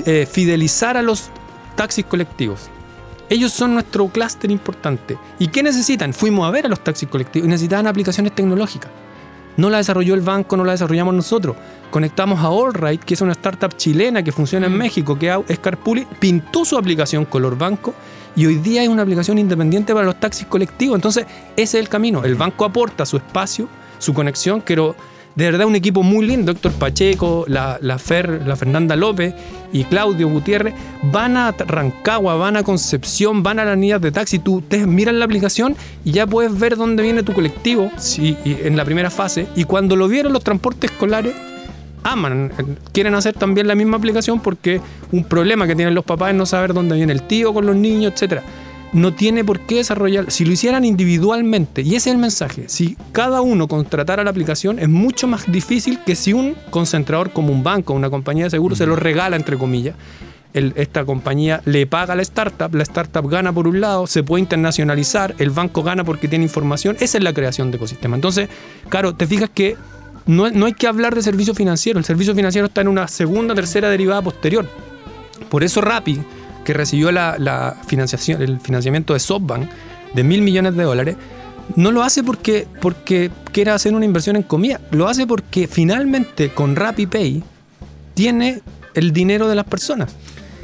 [0.06, 1.30] eh, fidelizar a los
[1.74, 2.68] taxis colectivos.
[3.28, 5.18] Ellos son nuestro clúster importante.
[5.40, 6.14] ¿Y qué necesitan?
[6.14, 8.92] Fuimos a ver a los taxis colectivos y necesitaban aplicaciones tecnológicas.
[9.56, 11.56] No la desarrolló el banco, no la desarrollamos nosotros.
[11.90, 16.06] Conectamos a Allright, que es una startup chilena que funciona en México, que es Carpuli,
[16.18, 17.94] pintó su aplicación color banco
[18.34, 20.96] y hoy día es una aplicación independiente para los taxis colectivos.
[20.96, 22.24] Entonces, ese es el camino.
[22.24, 24.60] El banco aporta su espacio, su conexión.
[24.60, 24.96] Quiero,
[25.34, 26.52] de verdad, un equipo muy lindo.
[26.52, 29.34] Héctor Pacheco, la, Fer, la Fernanda López
[29.72, 34.38] y Claudio Gutiérrez van a Rancagua, van a Concepción, van a las unidades de taxi.
[34.38, 38.76] Tú te miras la aplicación y ya puedes ver dónde viene tu colectivo y en
[38.76, 39.46] la primera fase.
[39.56, 41.34] Y cuando lo vieron los transportes escolares,
[42.02, 42.52] aman,
[42.92, 44.80] quieren hacer también la misma aplicación porque
[45.12, 47.76] un problema que tienen los papás es no saber dónde viene el tío con los
[47.76, 48.42] niños, etcétera.
[48.92, 50.30] No tiene por qué desarrollar.
[50.30, 54.78] Si lo hicieran individualmente, y ese es el mensaje, si cada uno contratara la aplicación,
[54.78, 58.76] es mucho más difícil que si un concentrador como un banco, una compañía de seguros,
[58.78, 59.94] se lo regala, entre comillas.
[60.52, 64.22] El- esta compañía le paga a la startup, la startup gana por un lado, se
[64.22, 68.16] puede internacionalizar, el banco gana porque tiene información, esa es la creación de ecosistema.
[68.16, 68.50] Entonces,
[68.90, 69.76] claro, te fijas que
[70.26, 73.54] no, no hay que hablar de servicio financiero, el servicio financiero está en una segunda,
[73.54, 74.68] tercera derivada posterior.
[75.48, 76.20] Por eso Rappi,
[76.64, 79.68] que recibió la, financiación, el financiamiento de SoftBank
[80.14, 81.16] de mil millones de dólares,
[81.76, 86.50] no lo hace porque, porque quiera hacer una inversión en comida, lo hace porque finalmente
[86.50, 87.42] con Rappi Pay
[88.14, 88.60] tiene
[88.94, 90.14] el dinero de las personas.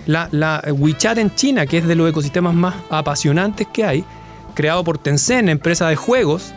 [0.07, 4.05] La, la WeChat en China, que es de los ecosistemas más apasionantes que hay,
[4.55, 6.53] creado por Tencent, empresa de juegos,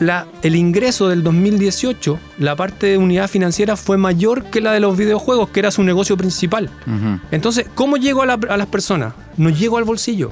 [0.00, 4.80] la, el ingreso del 2018, la parte de unidad financiera fue mayor que la de
[4.80, 6.70] los videojuegos, que era su negocio principal.
[7.30, 9.14] Entonces, ¿cómo llego a, la- a las personas?
[9.36, 10.30] No llego al bolsillo.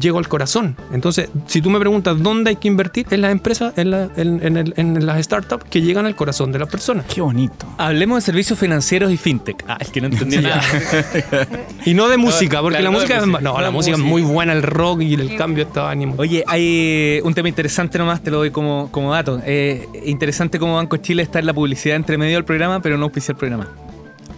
[0.00, 0.76] Llego al corazón.
[0.92, 4.40] Entonces, si tú me preguntas dónde hay que invertir, en las empresas, en, la- en-
[4.44, 7.06] en el- en las startups que llegan al corazón de las personas.
[7.12, 7.66] Qué bonito.
[7.78, 9.64] Hablemos de servicios financieros y fintech.
[9.68, 10.62] Ah, es que no entendí nada.
[11.84, 13.96] Y no de música, porque claro, la no música, es, música, no, no la música
[13.96, 16.14] es muy buena, el rock y el cambio de ánimo.
[16.18, 19.40] Oye, hay un tema interesante nomás, te lo doy como, como dato.
[19.44, 23.04] Eh, interesante cómo Banco Chile está en la publicidad entre medio del programa, pero no
[23.04, 23.68] auspicia el programa.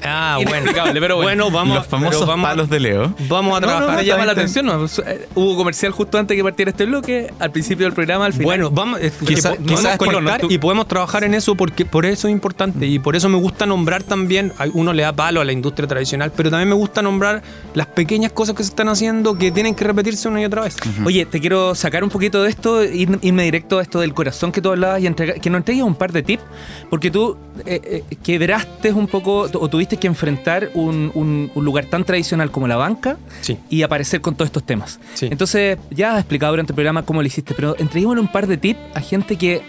[0.02, 0.70] Ah, bueno.
[0.94, 1.50] Pero bueno.
[1.50, 3.14] vamos, Los famosos pero vamos, palos de Leo.
[3.28, 3.96] vamos a No, no, trabajar.
[3.96, 4.66] no, llama la atención.
[4.66, 4.84] ¿no?
[4.84, 8.44] Eh, Hubo comercial justo antes que partiera este bloque, al principio del programa, al final.
[8.46, 11.84] Bueno, vamos, es que Quizá- quizás- conectar no, tú- y podemos trabajar en eso porque
[11.84, 15.40] por eso es importante y por eso me gusta nombrar también, uno le da palo
[15.40, 17.42] a la industria tradicional, pero también me gusta nombrar
[17.74, 20.76] las pequeñas cosas que se están haciendo que tienen que repetirse una y otra vez.
[21.04, 24.52] Oye, te quiero sacar un poquito de esto, ir- irme directo a esto del corazón
[24.52, 26.42] que tú hablabas y entrega- que nos entregues un par de tips,
[26.90, 31.84] porque tú eh, eh, quebraste un poco o tuviste que enfrentar un, un- un lugar
[31.84, 33.56] tan tradicional como la banca Sí.
[33.70, 34.98] y aparecer con todos estos temas.
[35.14, 35.28] Sí.
[35.30, 38.56] Entonces, ya has explicado durante el programa cómo lo hiciste, pero entreguémosle un par de
[38.56, 39.62] tips a gente que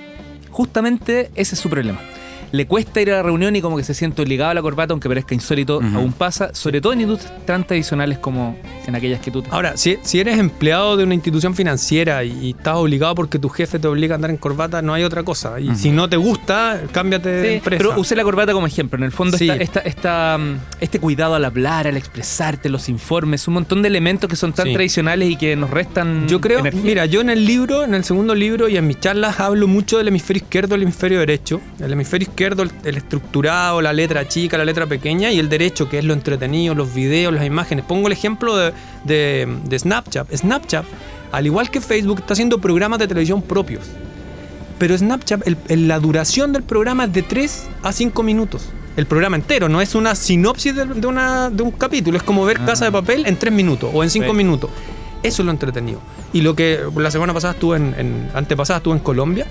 [0.50, 2.00] justamente ese es su problema.
[2.52, 4.94] Le cuesta ir a la reunión y como que se siente obligado a la corbata,
[4.94, 9.32] aunque parezca insólito, aún pasa, sobre todo en industrias tan tradicionales como en aquellas que
[9.32, 13.38] tú Ahora, si, si eres empleado de una institución financiera y, y estás obligado porque
[13.40, 15.60] tu jefe te obliga a andar en corbata, no hay otra cosa.
[15.60, 17.78] Y si no te gusta, cámbiate de empresa.
[17.84, 18.98] pero usé la corbata como ejemplo.
[18.98, 19.50] En el fondo, Sí.
[19.50, 23.88] esta, esta- esta, mm, este cuidado al hablar, al expresarte, los informes, un montón de
[23.90, 24.74] elementos que son tan Sí.
[24.74, 26.28] tradicionales y que nos restan.
[26.28, 26.82] Yo creo, energía.
[26.84, 29.98] mira, yo en el libro, en el segundo libro y en mis charlas hablo mucho
[29.98, 31.60] del hemisferio izquierdo y el hemisferio derecho.
[31.80, 35.90] El hemisferio izquierdo, el, el estructurado, la letra chica, la letra pequeña, y el derecho,
[35.90, 37.84] que es lo entretenido, los videos, las imágenes.
[37.84, 38.74] Pongo el ejemplo de,
[39.06, 40.32] de- de Snapchat.
[40.36, 40.86] Snapchat,
[41.32, 43.86] al igual que Facebook, está haciendo programas de televisión propios.
[44.78, 48.70] Pero Snapchat, el- el- la duración del programa es de 3 a 5 minutos.
[48.98, 52.46] El programa entero, no es una sinopsis de, de una, de un capítulo, es como
[52.46, 54.34] ver Casa de Papel en 3 minutos o en 5 Sí.
[54.38, 54.70] minutos.
[55.24, 56.00] Eso es lo entretenido.
[56.34, 59.48] Y lo que la semana pasada estuve en, en- antepasada estuve en Colombia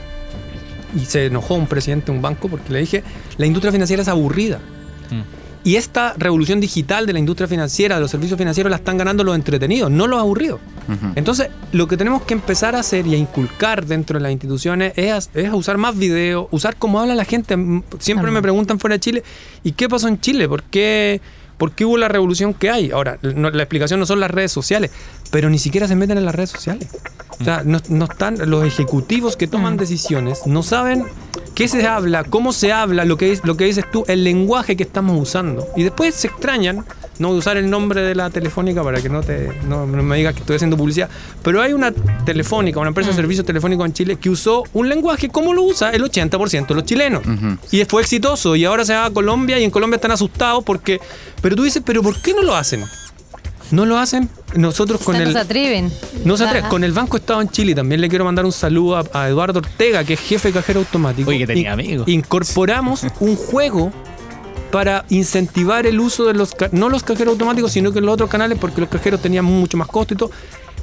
[0.96, 3.04] y se enojó un presidente de un banco porque le dije,
[3.36, 4.58] la industria financiera es aburrida.
[5.10, 5.36] Mm.
[5.66, 9.24] Y esta revolución digital de la industria financiera, de los servicios financieros, la están ganando
[9.24, 10.60] los entretenidos, no los aburridos.
[11.16, 14.92] Entonces, lo que tenemos que empezar a hacer y a inculcar dentro de las instituciones
[14.94, 17.56] es a, es a usar más video, usar cómo habla la gente.
[17.98, 19.24] Siempre me preguntan fuera de Chile,
[19.64, 20.48] ¿y qué pasó en Chile?
[20.48, 21.20] ¿Por qué,
[21.58, 22.90] por qué hubo la revolución que hay?
[22.90, 24.90] Ahora, no- la explicación no son las redes sociales,
[25.30, 26.88] pero ni siquiera se meten en las redes sociales.
[27.40, 31.04] O sea, no, no están, los ejecutivos que toman decisiones no saben
[31.54, 34.76] qué se habla, cómo se habla, lo que, es, lo que dices tú, el lenguaje
[34.76, 35.66] que estamos usando.
[35.76, 36.84] Y después se extrañan,
[37.18, 40.02] no voy a usar el nombre de la telefónica para que no, te, no, no
[40.02, 41.08] me digas que estoy haciendo publicidad,
[41.42, 41.92] pero hay una
[42.24, 45.90] telefónica, una empresa de servicios telefónicos en Chile que usó un lenguaje como lo usa
[45.90, 47.22] el 80% de los chilenos.
[47.70, 51.00] Y fue exitoso y ahora se va a Colombia y en Colombia están asustados porque...
[51.40, 52.84] Pero tú dices, pero ¿por qué no lo hacen?
[53.72, 55.24] No lo hacen nosotros con el...
[55.24, 55.92] no se atreven.
[56.24, 56.60] No se atreve.
[56.60, 56.68] Ajá.
[56.68, 59.58] Con el Banco Estado en Chile también le quiero mandar un saludo a, a Eduardo
[59.58, 61.28] Ortega, que es jefe de cajero automático.
[61.30, 62.08] Oye, que tenía In- amigos.
[62.08, 63.92] Incorporamos un juego
[64.70, 68.58] para incentivar el uso de los, no los cajeros automáticos, sino que los otros canales,
[68.60, 70.30] porque los cajeros tenían mucho más costo y todo.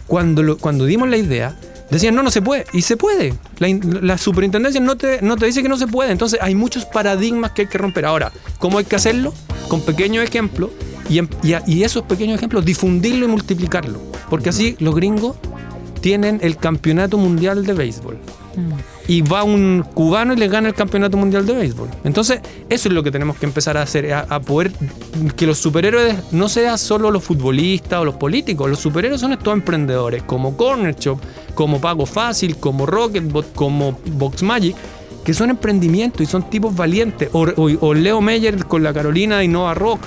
[0.08, 1.56] Cuando, cuando dimos la idea,
[1.89, 2.65] decían, no, no se puede.
[2.74, 3.34] Y se puede.
[3.60, 6.12] La, in- la superintendencia no te, no te dice que no se puede.
[6.12, 8.06] Entonces hay muchos paradigmas que hay que romper.
[8.06, 9.34] Ahora, ¿cómo hay que hacerlo?
[9.67, 10.72] Con pequeños ejemplos.
[11.10, 11.19] Y,
[11.67, 14.00] y esos pequeños ejemplos, difundirlo y multiplicarlo.
[14.30, 15.36] Porque así los gringos
[16.02, 18.17] tienen el campeonato mundial de béisbol.
[19.08, 21.89] Y va un cubano y le gana el campeonato mundial de béisbol.
[22.04, 22.39] Entonces,
[22.70, 24.72] eso es lo que tenemos que empezar a hacer, a, poder
[25.36, 28.70] que los superhéroes no sean solo los futbolistas o los políticos.
[28.70, 31.20] Los superhéroes son estos emprendedores, como Corner Shop,
[31.54, 34.76] como Pago Fácil, como Rocketbot, como Box Magic,
[35.26, 37.30] que son emprendimientos y son tipos valientes.
[37.34, 37.42] O,
[37.82, 40.02] o- Leo Meyer con la Carolina de Innova Rock.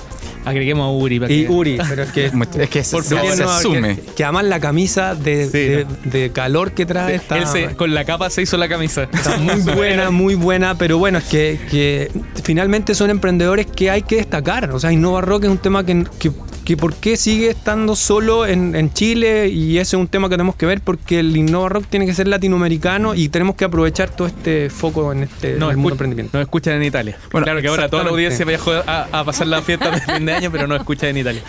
[0.47, 1.19] Agreguemos a Uri.
[1.19, 2.25] para Y que- Uri, pero es que
[2.61, 3.95] Es que se, por se- asume.
[3.95, 6.11] Que, que además la camisa de, Sí, de- no.
[6.11, 9.03] de calor que trae está, Él se- con la capa se hizo la camisa.
[9.11, 12.11] está muy buena, muy buena, pero bueno, es que, que
[12.43, 14.71] finalmente son emprendedores que hay que destacar.
[14.71, 16.31] O sea, Innova Rock es un tema que, que,
[16.67, 20.33] que por qué sigue estando solo en, en Chile y ese es un tema que
[20.33, 24.09] tenemos que ver porque el Innova Rock tiene que ser latinoamericano y tenemos que aprovechar
[24.09, 26.37] todo este foco en este en No, el mundo escu- emprendimiento.
[26.37, 27.17] nos escuchan en Italia.
[27.31, 30.25] Bueno, claro que ahora toda la audiencia viajó a, a pasar la fiesta de fin
[30.25, 31.41] de año, pero no escuchan en Italia.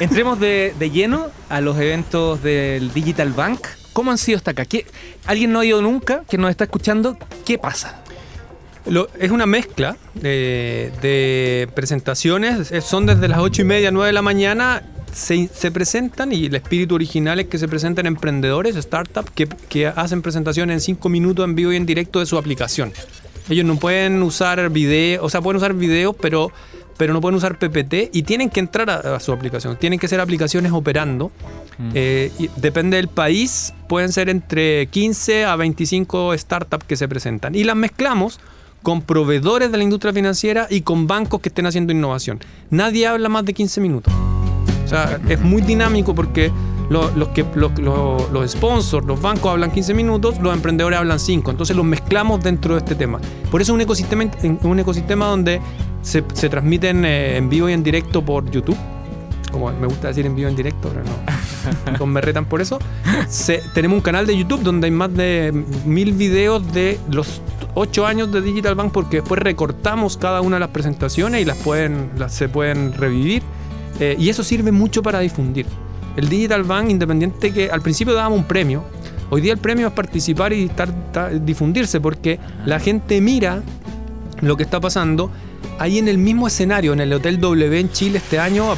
[0.00, 3.60] Entremos de, de lleno a los eventos del Digital Bank.
[3.92, 4.64] ¿Cómo han sido hasta acá?
[4.64, 4.86] ¿Qué-
[5.26, 7.18] ¿Alguien no ha ido nunca que nos está escuchando?
[7.44, 8.01] ¿Qué pasa?
[8.86, 14.08] Lo- es una mezcla de, de presentaciones, es- son desde las 8 y media, 9
[14.08, 18.74] de la mañana, se, se presentan y el espíritu original es que se presenten emprendedores,
[18.76, 22.36] startups, que, que hacen presentaciones en 5 minutos en vivo y en directo de su
[22.38, 22.92] aplicación.
[23.48, 26.50] Ellos no pueden usar video, o sea, pueden usar videos, pero,
[26.96, 29.76] pero no pueden usar PPT y tienen que entrar a, a su aplicación.
[29.76, 31.30] Tienen que ser aplicaciones operando.
[31.94, 37.54] Eh, y depende del país, pueden ser entre 15 a 25 startups que se presentan.
[37.56, 38.38] Y las mezclamos
[38.82, 42.40] con proveedores de la industria financiera y con bancos que estén haciendo innovación.
[42.70, 44.12] Nadie habla más de 15 minutos.
[44.84, 46.50] O sea, es muy dinámico porque
[46.90, 47.72] lo- los, que, los-
[48.32, 51.50] los sponsors, los bancos hablan 15 minutos, los emprendedores hablan 5.
[51.50, 53.18] Entonces los mezclamos dentro de este tema.
[53.50, 54.24] Por eso es un ecosistema,
[54.62, 55.60] un ecosistema donde
[56.02, 58.76] se, se transmiten eh, en vivo y en directo por YouTube.
[59.50, 61.10] Como me gusta decir en vivo y en directo, pero no.
[61.98, 62.78] Con me retan por eso.
[63.28, 65.52] Se- tenemos un canal de YouTube donde hay más de
[65.84, 67.40] mil videos de los
[67.74, 71.56] ocho años de Digital Bank porque después recortamos cada una de las presentaciones y las
[71.58, 73.42] pueden, las, se pueden revivir.
[74.00, 75.66] Eh, y eso sirve mucho para difundir.
[76.16, 78.84] El Digital Bank, independiente que al principio dábamos un premio,
[79.30, 83.62] hoy día el premio es participar y estar, estar- difundirse porque la gente mira
[84.40, 85.30] lo que está pasando
[85.78, 88.74] ahí en el mismo escenario, en el Hotel W en Chile este año,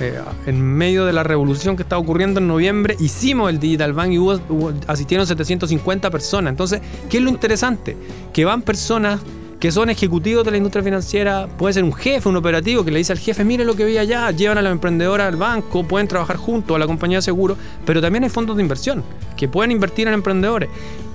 [0.00, 4.12] eh, en medio de la revolución que está ocurriendo en noviembre, hicimos el Digital Bank
[4.12, 6.50] y hubo- asistieron 750 personas.
[6.50, 7.96] Entonces, ¿qué es lo interesante?
[8.32, 9.20] Que van personas
[9.60, 12.98] que son ejecutivos de la industria financiera, puede ser un jefe, un operativo que le
[12.98, 16.06] dice al jefe, mire lo que vi allá, llevan a la emprendedora al banco, pueden
[16.06, 19.02] trabajar juntos a la compañía de seguro, pero también hay fondos de inversión
[19.36, 20.68] que pueden invertir en emprendedores.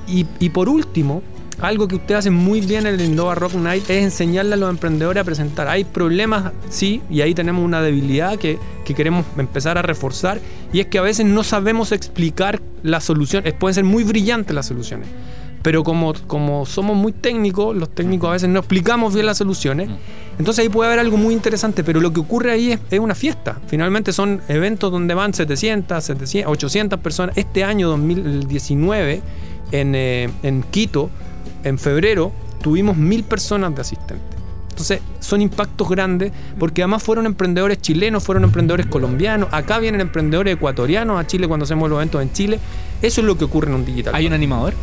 [0.06, 1.22] Y por último,
[1.62, 4.70] algo que usted hace muy bien en el Innova Rock Night es enseñarle a los
[4.70, 5.68] emprendedores a presentar.
[5.68, 10.40] Hay problemas, sí, y ahí tenemos una debilidad que, que queremos empezar a reforzar,
[10.72, 13.54] y es que a veces no sabemos explicar las soluciones.
[13.54, 15.08] Pueden ser muy brillantes las soluciones,
[15.64, 19.90] pero como, como somos muy técnicos, los técnicos a veces no explicamos bien las soluciones.
[20.38, 23.16] Entonces ahí puede haber algo muy interesante, pero lo que ocurre ahí es, es una
[23.16, 23.60] fiesta.
[23.68, 27.38] Finalmente son eventos donde van 700, 700 800 personas.
[27.38, 29.22] Este año 2019,
[29.72, 31.10] en, eh, en Quito,
[31.64, 34.34] en febrero, tuvimos mil personas de asistentes.
[34.70, 40.56] Entonces, son impactos grandes porque además fueron emprendedores chilenos, fueron emprendedores colombianos, acá vienen emprendedores
[40.56, 42.60] ecuatorianos a Chile cuando hacemos los eventos en Chile.
[43.02, 44.16] Eso es lo que ocurre en un digital.
[44.16, 44.74] ¿Hay un animador?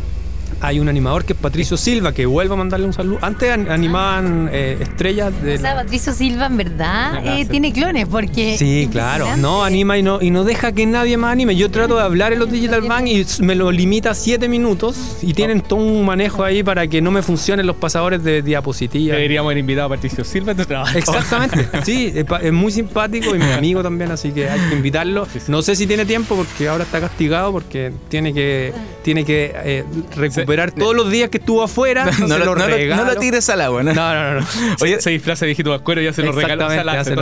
[0.61, 3.17] Hay un animador que es Patricio Silva, que vuelvo a mandarle un saludo.
[3.21, 5.55] Antes an- animaban eh, estrellas de...
[5.55, 8.57] O sea, Patricio Silva en verdad Ajá, eh, tiene clones porque...
[8.59, 9.25] Sí, claro.
[9.37, 11.55] No anima y no, y no deja que nadie más anime.
[11.55, 15.17] Yo trato de hablar en los Digital Bank y me lo limita a 7 minutos
[15.23, 19.15] y tienen todo un manejo ahí para que no me funcionen los pasadores de diapositivas.
[19.15, 20.95] Deberíamos haber invitado a Patricio Silva a tu trabajo.
[20.95, 25.27] Exactamente, sí, es, muy simpático y mi amigo también, así que hay que invitarlo.
[25.47, 29.85] No sé si tiene tiempo porque ahora está castigado porque tiene que, tiene que eh,
[30.15, 32.05] recuperar todos los días que estuvo afuera.
[32.21, 33.03] No, se lo, no lo- regalo.
[33.05, 33.93] no lo tires al agua, ¿no?
[33.93, 34.45] No, no.
[34.81, 36.63] Oye, se disfraza de viejito vascuero y ya se lo regaló.
[36.65, 37.21] Exactamente, o sea, la ya hace se lo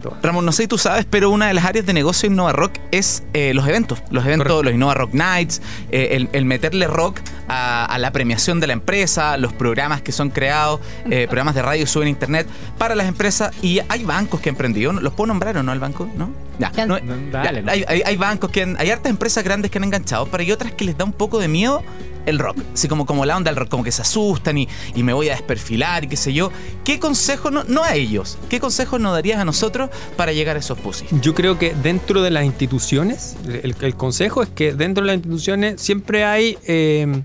[0.00, 0.16] todo.
[0.22, 2.52] Ramón, no sé si tú sabes, pero una de las áreas de negocio en Innova
[2.52, 4.02] Rock es eh, los eventos.
[4.10, 4.62] Los eventos, Correcto.
[4.64, 7.20] los Innova Rock Nights, eh, el, el meterle rock
[7.52, 11.62] a, a la premiación de la empresa, los programas que son creados, eh, programas de
[11.62, 12.46] radio suben a internet
[12.78, 13.52] para las empresas.
[13.62, 14.92] Y hay bancos que han emprendido.
[14.92, 16.08] ¿Los puedo nombrar o no al banco?
[16.16, 16.30] ¿No?
[16.58, 16.70] Ya.
[16.86, 16.98] No,
[17.32, 17.70] Dale, ya, no.
[17.72, 20.52] hay, hay- hay bancos que han- hay hartas empresas grandes que han enganchado, pero hay
[20.52, 21.82] otras que les da un poco de miedo
[22.24, 22.56] el rock.
[22.72, 25.28] Así como, como la onda del rock, como que se asustan y, y me voy
[25.28, 26.52] a desperfilar y qué sé yo.
[26.84, 30.60] ¿Qué consejo, no, no a ellos, qué consejos nos darías a nosotros para llegar a
[30.60, 31.08] esos pusis?
[31.20, 35.16] Yo creo que dentro de las instituciones, el, el consejo es que dentro de las
[35.16, 37.22] instituciones siempre hay eh,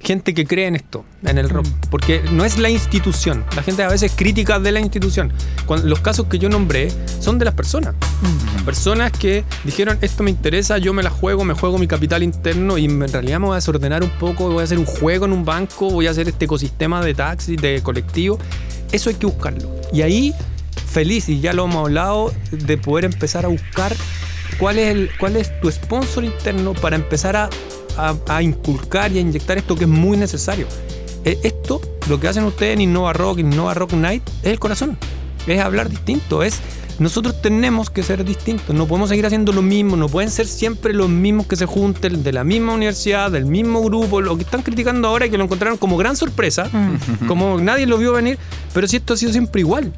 [0.00, 1.66] gente que cree en esto, en el rock.
[1.90, 3.44] Porque no es la institución.
[3.54, 5.32] La gente a veces crítica de la institución.
[5.66, 7.94] Cuando, los casos que yo nombré son de las personas.
[8.64, 12.78] Personas que dijeron, esto me interesa, yo me la juego, me juego mi capital interno
[12.78, 15.32] y en realidad me voy a desordenar un poco, voy a hacer un juego en
[15.32, 18.38] un banco, voy a hacer este ecosistema de taxis, de colectivo.
[18.92, 19.70] Eso hay que buscarlo.
[19.92, 20.34] Y ahí,
[20.86, 23.94] feliz, y ya lo hemos hablado, de poder empezar a buscar
[24.58, 27.50] cuál es, el, cuál es tu sponsor interno para empezar a,
[28.08, 30.66] a- a inculcar y a inyectar esto que es muy necesario.
[31.24, 34.96] Eh, Esto, lo que hacen ustedes en Innova Rock, Innova Rock Night, es el corazón.
[35.46, 36.42] Es hablar distinto.
[36.42, 36.60] Es
[36.98, 38.74] nosotros tenemos que ser distintos.
[38.76, 39.96] No podemos seguir haciendo lo mismo.
[39.96, 43.82] No pueden ser siempre los mismos que se junten de la misma universidad, del mismo
[43.82, 44.20] grupo.
[44.20, 46.70] Lo que están criticando ahora y que lo encontraron como gran sorpresa,
[47.26, 48.38] como nadie lo vio venir.
[48.74, 49.92] Pero si esto ha sido siempre igual.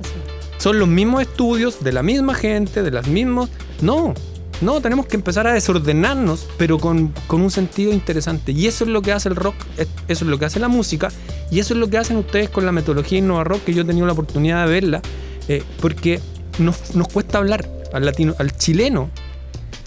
[0.58, 3.48] Son los mismos estudios, de la misma gente, de las mismas.
[3.80, 4.14] No,
[4.62, 8.52] no, tenemos que empezar a desordenarnos, pero con, con un sentido interesante.
[8.52, 10.68] Y eso es lo que hace el rock, es- eso es lo que hace la
[10.68, 11.08] música,
[11.50, 13.84] y eso es lo que hacen ustedes con la metodología Innova Rock, que yo he
[13.84, 15.02] tenido la oportunidad de verla,
[15.48, 16.20] eh, porque
[16.58, 19.10] nos, nos cuesta hablar al, latino, al chileno.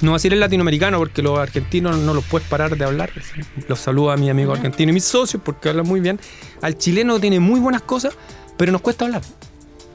[0.01, 3.11] No va a decir el latinoamericano, porque los argentinos no los puedes parar de hablar.
[3.69, 6.19] Los saludo a mi amigo argentino y mis socios, porque hablan muy bien.
[6.61, 8.13] Al chileno tiene muy buenas cosas,
[8.57, 9.21] pero nos cuesta hablar.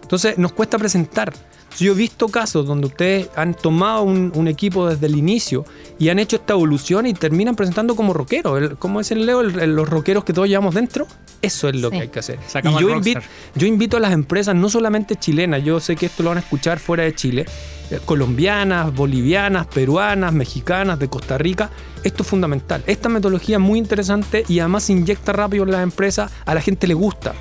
[0.02, 1.32] Entonces nos cuesta presentar.
[1.78, 5.64] Yo he visto casos donde ustedes han tomado un, un equipo desde el inicio
[5.98, 8.72] y han hecho esta evolución y terminan presentando como rockeros.
[8.78, 9.40] ¿Cómo es el Leo?
[9.40, 11.06] El- el- los rockeros que todos llevamos dentro.
[11.40, 11.96] Eso es lo Sí.
[11.96, 12.38] que hay que hacer.
[12.46, 13.20] Sacamos y yo invito,
[13.54, 16.40] yo invito a las empresas, no solamente chilenas, yo sé que esto lo van a
[16.40, 17.46] escuchar fuera de Chile,
[17.90, 21.70] eh, colombianas, bolivianas, peruanas, mexicanas, de Costa Rica.
[22.04, 22.82] Esto es fundamental.
[22.86, 26.60] Esta metodología es muy interesante y además se inyecta rápido en las empresas, a la
[26.60, 27.32] gente le gusta.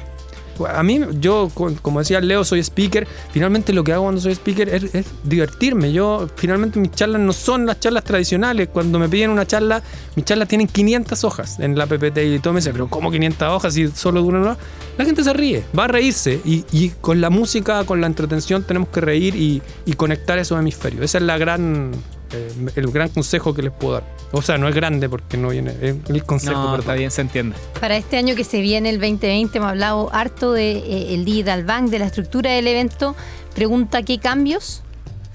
[0.68, 3.08] A mí, yo, co- como decía Leo, soy speaker.
[3.32, 5.92] Finalmente lo que hago cuando soy speaker es, es divertirme.
[5.92, 8.70] Yo, finalmente, mis charlas no son las charlas tradicionales.
[8.72, 9.82] Cuando me piden una charla,
[10.16, 13.48] mis charlas tienen 500 hojas en la PPT y todo me dice, pero ¿cómo 500
[13.50, 14.58] hojas si solo dura una hora?
[14.98, 16.42] La gente se ríe, va a reírse.
[16.44, 20.60] Y, y con la música, con la entretención, tenemos que reír y, y conectar esos
[20.60, 21.04] hemisferios.
[21.04, 21.92] Ese es la gran,
[22.32, 24.04] eh, el gran consejo que les puedo dar.
[24.32, 27.22] O sea, no es grande porque no viene, es el consejo, No, está bien, se
[27.22, 27.56] entiende.
[27.80, 31.26] Para este año que se viene, el 2020, hemos hablado harto del de, eh, el
[31.26, 33.16] Digital Bank, de la estructura del evento.
[33.56, 34.84] Pregunta qué cambios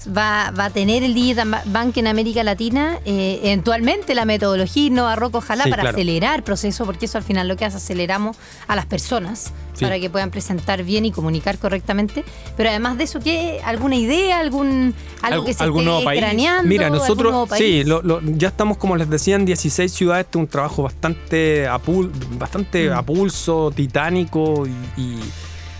[0.08, 5.16] va, va a tener el Digital Bank en América Latina, eh, eventualmente la metodología Innova
[5.16, 5.96] Rock, ojalá Sí, para claro.
[5.96, 8.36] acelerar el proceso, porque eso al final lo que hace, aceleramos
[8.66, 9.84] a las personas Sí.
[9.84, 12.24] para que puedan presentar bien y comunicar correctamente.
[12.56, 13.60] Pero además de eso, ¿qué?
[13.64, 14.38] ¿Alguna idea?
[14.38, 16.68] ¿Algún, algo que se algún esté craneando?
[16.68, 17.62] Mira, ¿Algún nosotros nuevo país?
[17.64, 20.26] sí, lo- lo- ya estamos, como les decía, en 16 ciudades.
[20.26, 22.92] Este es un trabajo bastante a, pul- bastante Mm.
[22.92, 24.64] a pulso, titánico
[24.96, 25.20] y, y-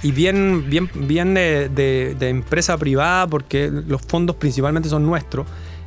[0.04, 5.46] y bien, bien, bien de, empresa privada, porque los fondos principalmente son nuestros.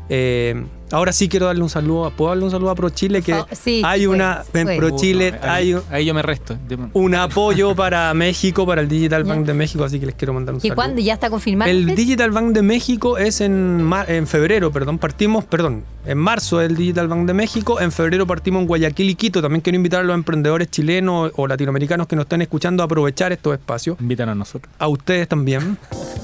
[0.09, 3.21] Eh, ahora sí quiero darle un saludo, ¿puedo darle un saludo a ProChile?
[3.21, 4.77] Que sí, hay sí una, puede, en sí puede.
[4.77, 6.57] ProChile Uh, no, hay ahí, ahí yo me resto.
[6.93, 9.23] Un apoyo para México, para el Digital.
[9.23, 10.75] Bank de México, así que les quiero mandar un ¿Y saludo.
[10.75, 11.01] cuándo?
[11.01, 11.69] ¿Ya está confirmado?
[11.71, 16.75] El Digital Bank de México es en, en febrero, perdón, partimos, perdón, en marzo el
[16.75, 19.41] Digital Bank de México, en febrero partimos en Guayaquil y Quito.
[19.41, 23.31] También quiero invitar a los emprendedores chilenos o latinoamericanos que nos están escuchando a aprovechar
[23.31, 23.97] estos espacios.
[23.99, 24.73] Invitan a nosotros.
[24.79, 25.77] A ustedes también.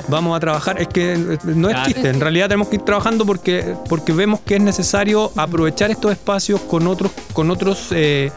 [0.08, 0.82] Vamos a trabajar.
[0.82, 1.84] Es que no es Ah.
[1.86, 2.10] chiste.
[2.10, 6.62] En realidad tenemos que ir trabajando porque, porque vemos que es necesario aprovechar estos espacios
[6.62, 8.32] con otros, con otros eh,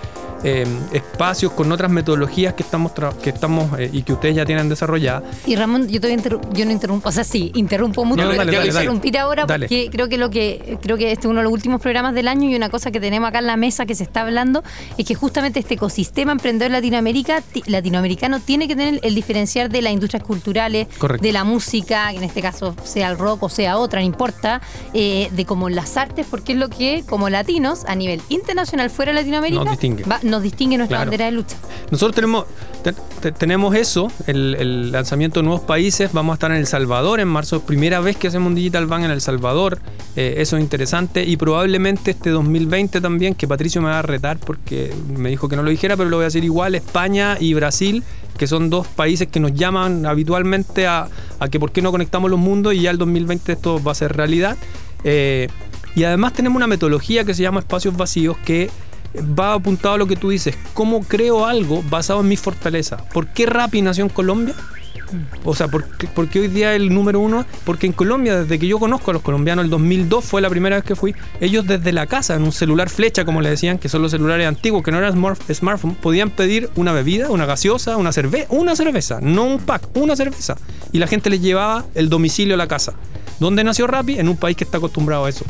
[0.45, 4.69] eh, espacios, con otras metodologías que estamos, que estamos eh, y que ustedes ya tienen
[4.69, 5.23] desarrolladas.
[5.47, 6.17] Y Ramón, yo, te
[6.53, 8.85] yo no interrumpo, o sea, sí, interrumpo mucho, No, pero dale, quiero dale, dale.
[8.85, 11.81] interrumpir ahora porque creo que lo que creo que este es uno de los últimos
[11.81, 14.23] programas del año y una cosa que tenemos acá en la mesa que se está
[14.23, 14.63] hablando
[14.97, 19.83] es que justamente este ecosistema emprendedor Latinoamérica, ti- latinoamericano tiene que tener el diferenciar de
[19.83, 21.23] las industrias culturales, Correcto.
[21.27, 24.61] de la música, que en este caso sea el rock o sea otra, no importa,
[24.95, 29.13] eh, de como las artes, porque es lo que como latinos a nivel internacional fuera
[29.13, 30.05] de Latinoamérica Nos distingue.
[30.05, 31.11] va- nos distingue nuestra Claro.
[31.11, 31.57] bandera de lucha.
[31.91, 32.45] Nosotros tenemos,
[32.83, 36.13] te- te- tenemos eso, el, el lanzamiento de nuevos países.
[36.13, 39.05] Vamos a estar en El Salvador en marzo, primera vez que hacemos un Digital Bank
[39.05, 39.79] en El Salvador.
[40.17, 41.25] Eh, eso es interesante.
[41.25, 45.57] Y probablemente este 2020 también, que Patricio me va a retar porque me dijo que
[45.57, 48.03] no lo dijera, pero lo voy a hacer igual, España y Brasil,
[48.39, 51.09] que son dos países que nos llaman habitualmente a,
[51.39, 53.95] a que por qué no conectamos los mundos y ya el 2020 esto va a
[53.95, 54.57] ser realidad.
[55.05, 55.49] Eh,
[55.95, 58.71] y además tenemos una metodología que se llama espacios vacíos que
[59.39, 60.57] va apuntado a lo que tú dices.
[60.75, 62.97] ¿Cómo creo algo basado en mi fortaleza?
[63.13, 64.55] ¿Por qué Rappi nació en Colombia?
[65.45, 67.47] O sea, ¿por qué, por qué hoy día el número uno?
[67.65, 70.75] Porque en Colombia, desde que yo conozco a los colombianos, el 2002 fue la primera
[70.77, 73.89] vez que fui, ellos desde la casa, en un celular flecha, como le decían, que
[73.89, 77.97] son los celulares antiguos, que no eran smart- smartphone, podían pedir una bebida, una gaseosa,
[77.97, 80.57] una cerveza, una cerveza, no un pack, una cerveza.
[80.91, 82.95] Y la gente les llevaba el domicilio a la casa.
[83.39, 84.19] ¿Dónde nació Rappi?
[84.19, 85.45] En un país que está acostumbrado a eso.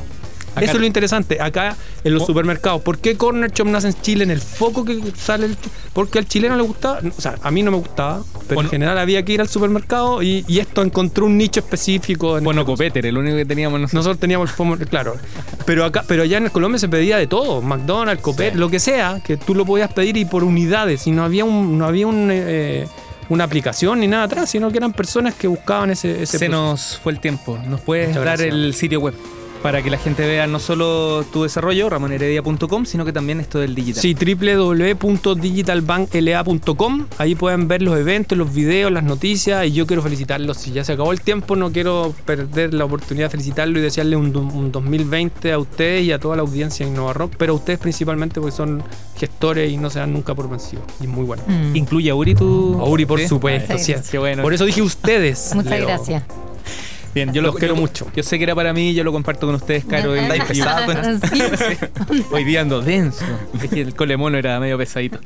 [0.56, 1.40] Acá- Eso es lo interesante.
[1.40, 2.26] Acá en los Oh.
[2.26, 2.82] supermercados.
[2.82, 5.46] ¿Por qué Corner Shop nace en Chile en el foco que sale?
[5.46, 5.56] El,
[5.92, 7.00] porque al chileno le gustaba.
[7.16, 8.22] O sea, a mí no me gustaba.
[8.48, 8.68] Pero Bueno.
[8.68, 12.38] en general había que ir al supermercado y, y esto encontró un nicho específico.
[12.38, 13.94] En Bueno, Copeter, el único que teníamos nosotros.
[14.04, 14.50] nosotros teníamos
[14.80, 15.16] el claro.
[15.64, 18.58] Pero acá, pero allá en Colombia se pedía de todo, McDonald's, Copet, Sí.
[18.58, 21.06] lo que sea, que tú lo podías pedir y por unidades.
[21.06, 22.86] Y no había un, no había un, eh,
[23.28, 26.52] una aplicación ni nada atrás, sino que eran personas que buscaban ese, ese Se proceso.
[26.62, 27.58] nos fue el tiempo.
[27.68, 28.54] ¿Nos puedes Muchas dar gracias.
[28.54, 29.14] el sitio web?
[29.66, 33.74] Para que la gente vea no solo tu desarrollo, ramonheredia.com, sino que también esto del
[33.74, 34.00] digital.
[34.00, 37.06] Sí, www.digitalbankla.com.
[37.18, 39.66] Ahí pueden ver los eventos, los videos, las noticias.
[39.66, 40.58] Y yo quiero felicitarlos.
[40.58, 44.14] Si ya se acabó el tiempo, no quiero perder la oportunidad de felicitarlo y desearle
[44.14, 47.32] un, do- un 2020 a ustedes y a toda la audiencia en Innova Rock.
[47.36, 48.84] Pero a ustedes principalmente porque son
[49.18, 50.84] gestores y no se dan nunca por vencidos.
[51.00, 51.42] Y muy bueno.
[51.44, 51.74] Mm.
[51.74, 52.78] ¿Incluye a Uri tu...?
[52.80, 53.26] Auri, por ¿Sí?
[53.26, 53.76] supuesto.
[53.78, 53.94] Sí, sí.
[54.00, 54.10] sí.
[54.12, 54.44] Qué bueno.
[54.44, 55.50] Por eso dije ustedes.
[55.56, 55.86] Muchas Leo.
[55.88, 56.22] gracias.
[57.16, 58.06] Bien, yo Los lo quiero yo- mucho.
[58.14, 60.14] Yo sé que era para mí, yo lo comparto con ustedes, Caro.
[60.14, 60.20] y-.
[62.30, 63.24] Hoy día ando denso.
[63.62, 65.18] Es que el colemono era medio pesadito.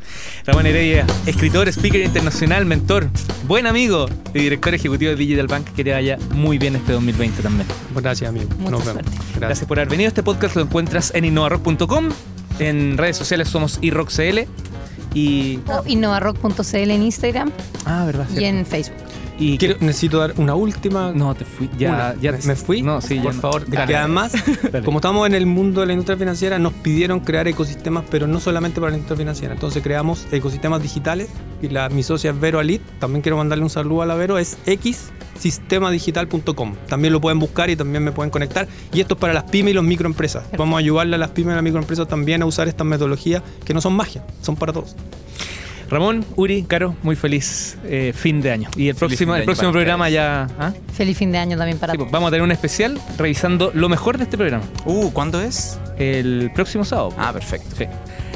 [0.46, 3.08] Ramón Heredia, escritor, speaker internacional, mentor,
[3.48, 5.66] buen amigo y director ejecutivo de Digital Bank.
[5.74, 7.66] Que te vaya muy bien este 2020 también.
[7.92, 8.46] Gracias, amigo.
[8.58, 9.02] Mucha Nos vemos.
[9.02, 9.40] Gracias.
[9.40, 10.06] Gracias por haber venido.
[10.06, 12.10] Este podcast lo encuentras en innovarock.com.
[12.60, 14.46] En redes sociales somos iRockCL.
[15.12, 15.58] Y.
[15.66, 17.50] O innovarock.cl en Instagram
[17.84, 18.28] Ah, verdad.
[18.32, 18.94] y en Facebook.
[19.40, 21.10] Y Quiero- necesito dar una última.
[21.12, 21.68] No, te fui.
[21.78, 22.82] Ya, ya ¿Me, me fui?
[22.82, 23.40] No, sí, ya Por no.
[23.40, 23.64] favor.
[23.68, 23.86] Dale.
[23.86, 24.32] que además,
[24.70, 24.84] Dale.
[24.84, 28.38] como estamos en el mundo de la industria financiera, nos pidieron crear ecosistemas, pero no
[28.38, 29.54] solamente para la industria financiera.
[29.54, 31.28] Entonces creamos ecosistemas digitales
[31.62, 32.82] y la, mi socia es Vero Alit.
[32.98, 34.36] También quiero mandarle un saludo a la Vero.
[34.38, 36.74] Es xsistemadigital.com.
[36.86, 38.68] También lo pueden buscar y también me pueden conectar.
[38.92, 40.44] Y esto es para las pymes y los microempresas.
[40.58, 43.42] Vamos a ayudarle a las pymes y a las microempresas también a usar estas metodologías
[43.64, 44.94] que no son magia, son para todos.
[45.90, 48.70] Ramón, Uri, Caro, muy feliz eh, fin de año.
[48.76, 50.46] Y el Feliz próximo, el próximo programa ya.
[50.58, 50.72] ¿ah?
[50.94, 52.12] Feliz fin de año también para Sí, pues, todos.
[52.12, 54.64] vamos a tener un especial revisando lo mejor de este programa.
[54.84, 55.78] Uh, ¿cuándo es?
[55.98, 57.12] El próximo sábado.
[57.18, 57.74] Ah, perfecto.
[57.76, 57.86] Sí.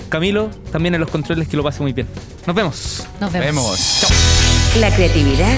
[0.08, 2.08] Camilo, también en los controles, que lo pase muy bien.
[2.46, 3.06] Nos vemos.
[3.20, 3.46] Nos vemos.
[3.46, 3.98] Vemos.
[4.00, 4.10] Chao.
[4.80, 5.56] La creatividad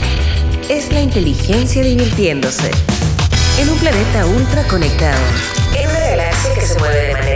[0.68, 2.70] es la inteligencia divirtiéndose.
[3.58, 5.18] En un planeta ultra conectado.
[5.74, 7.35] En una galaxia que se mueve de manera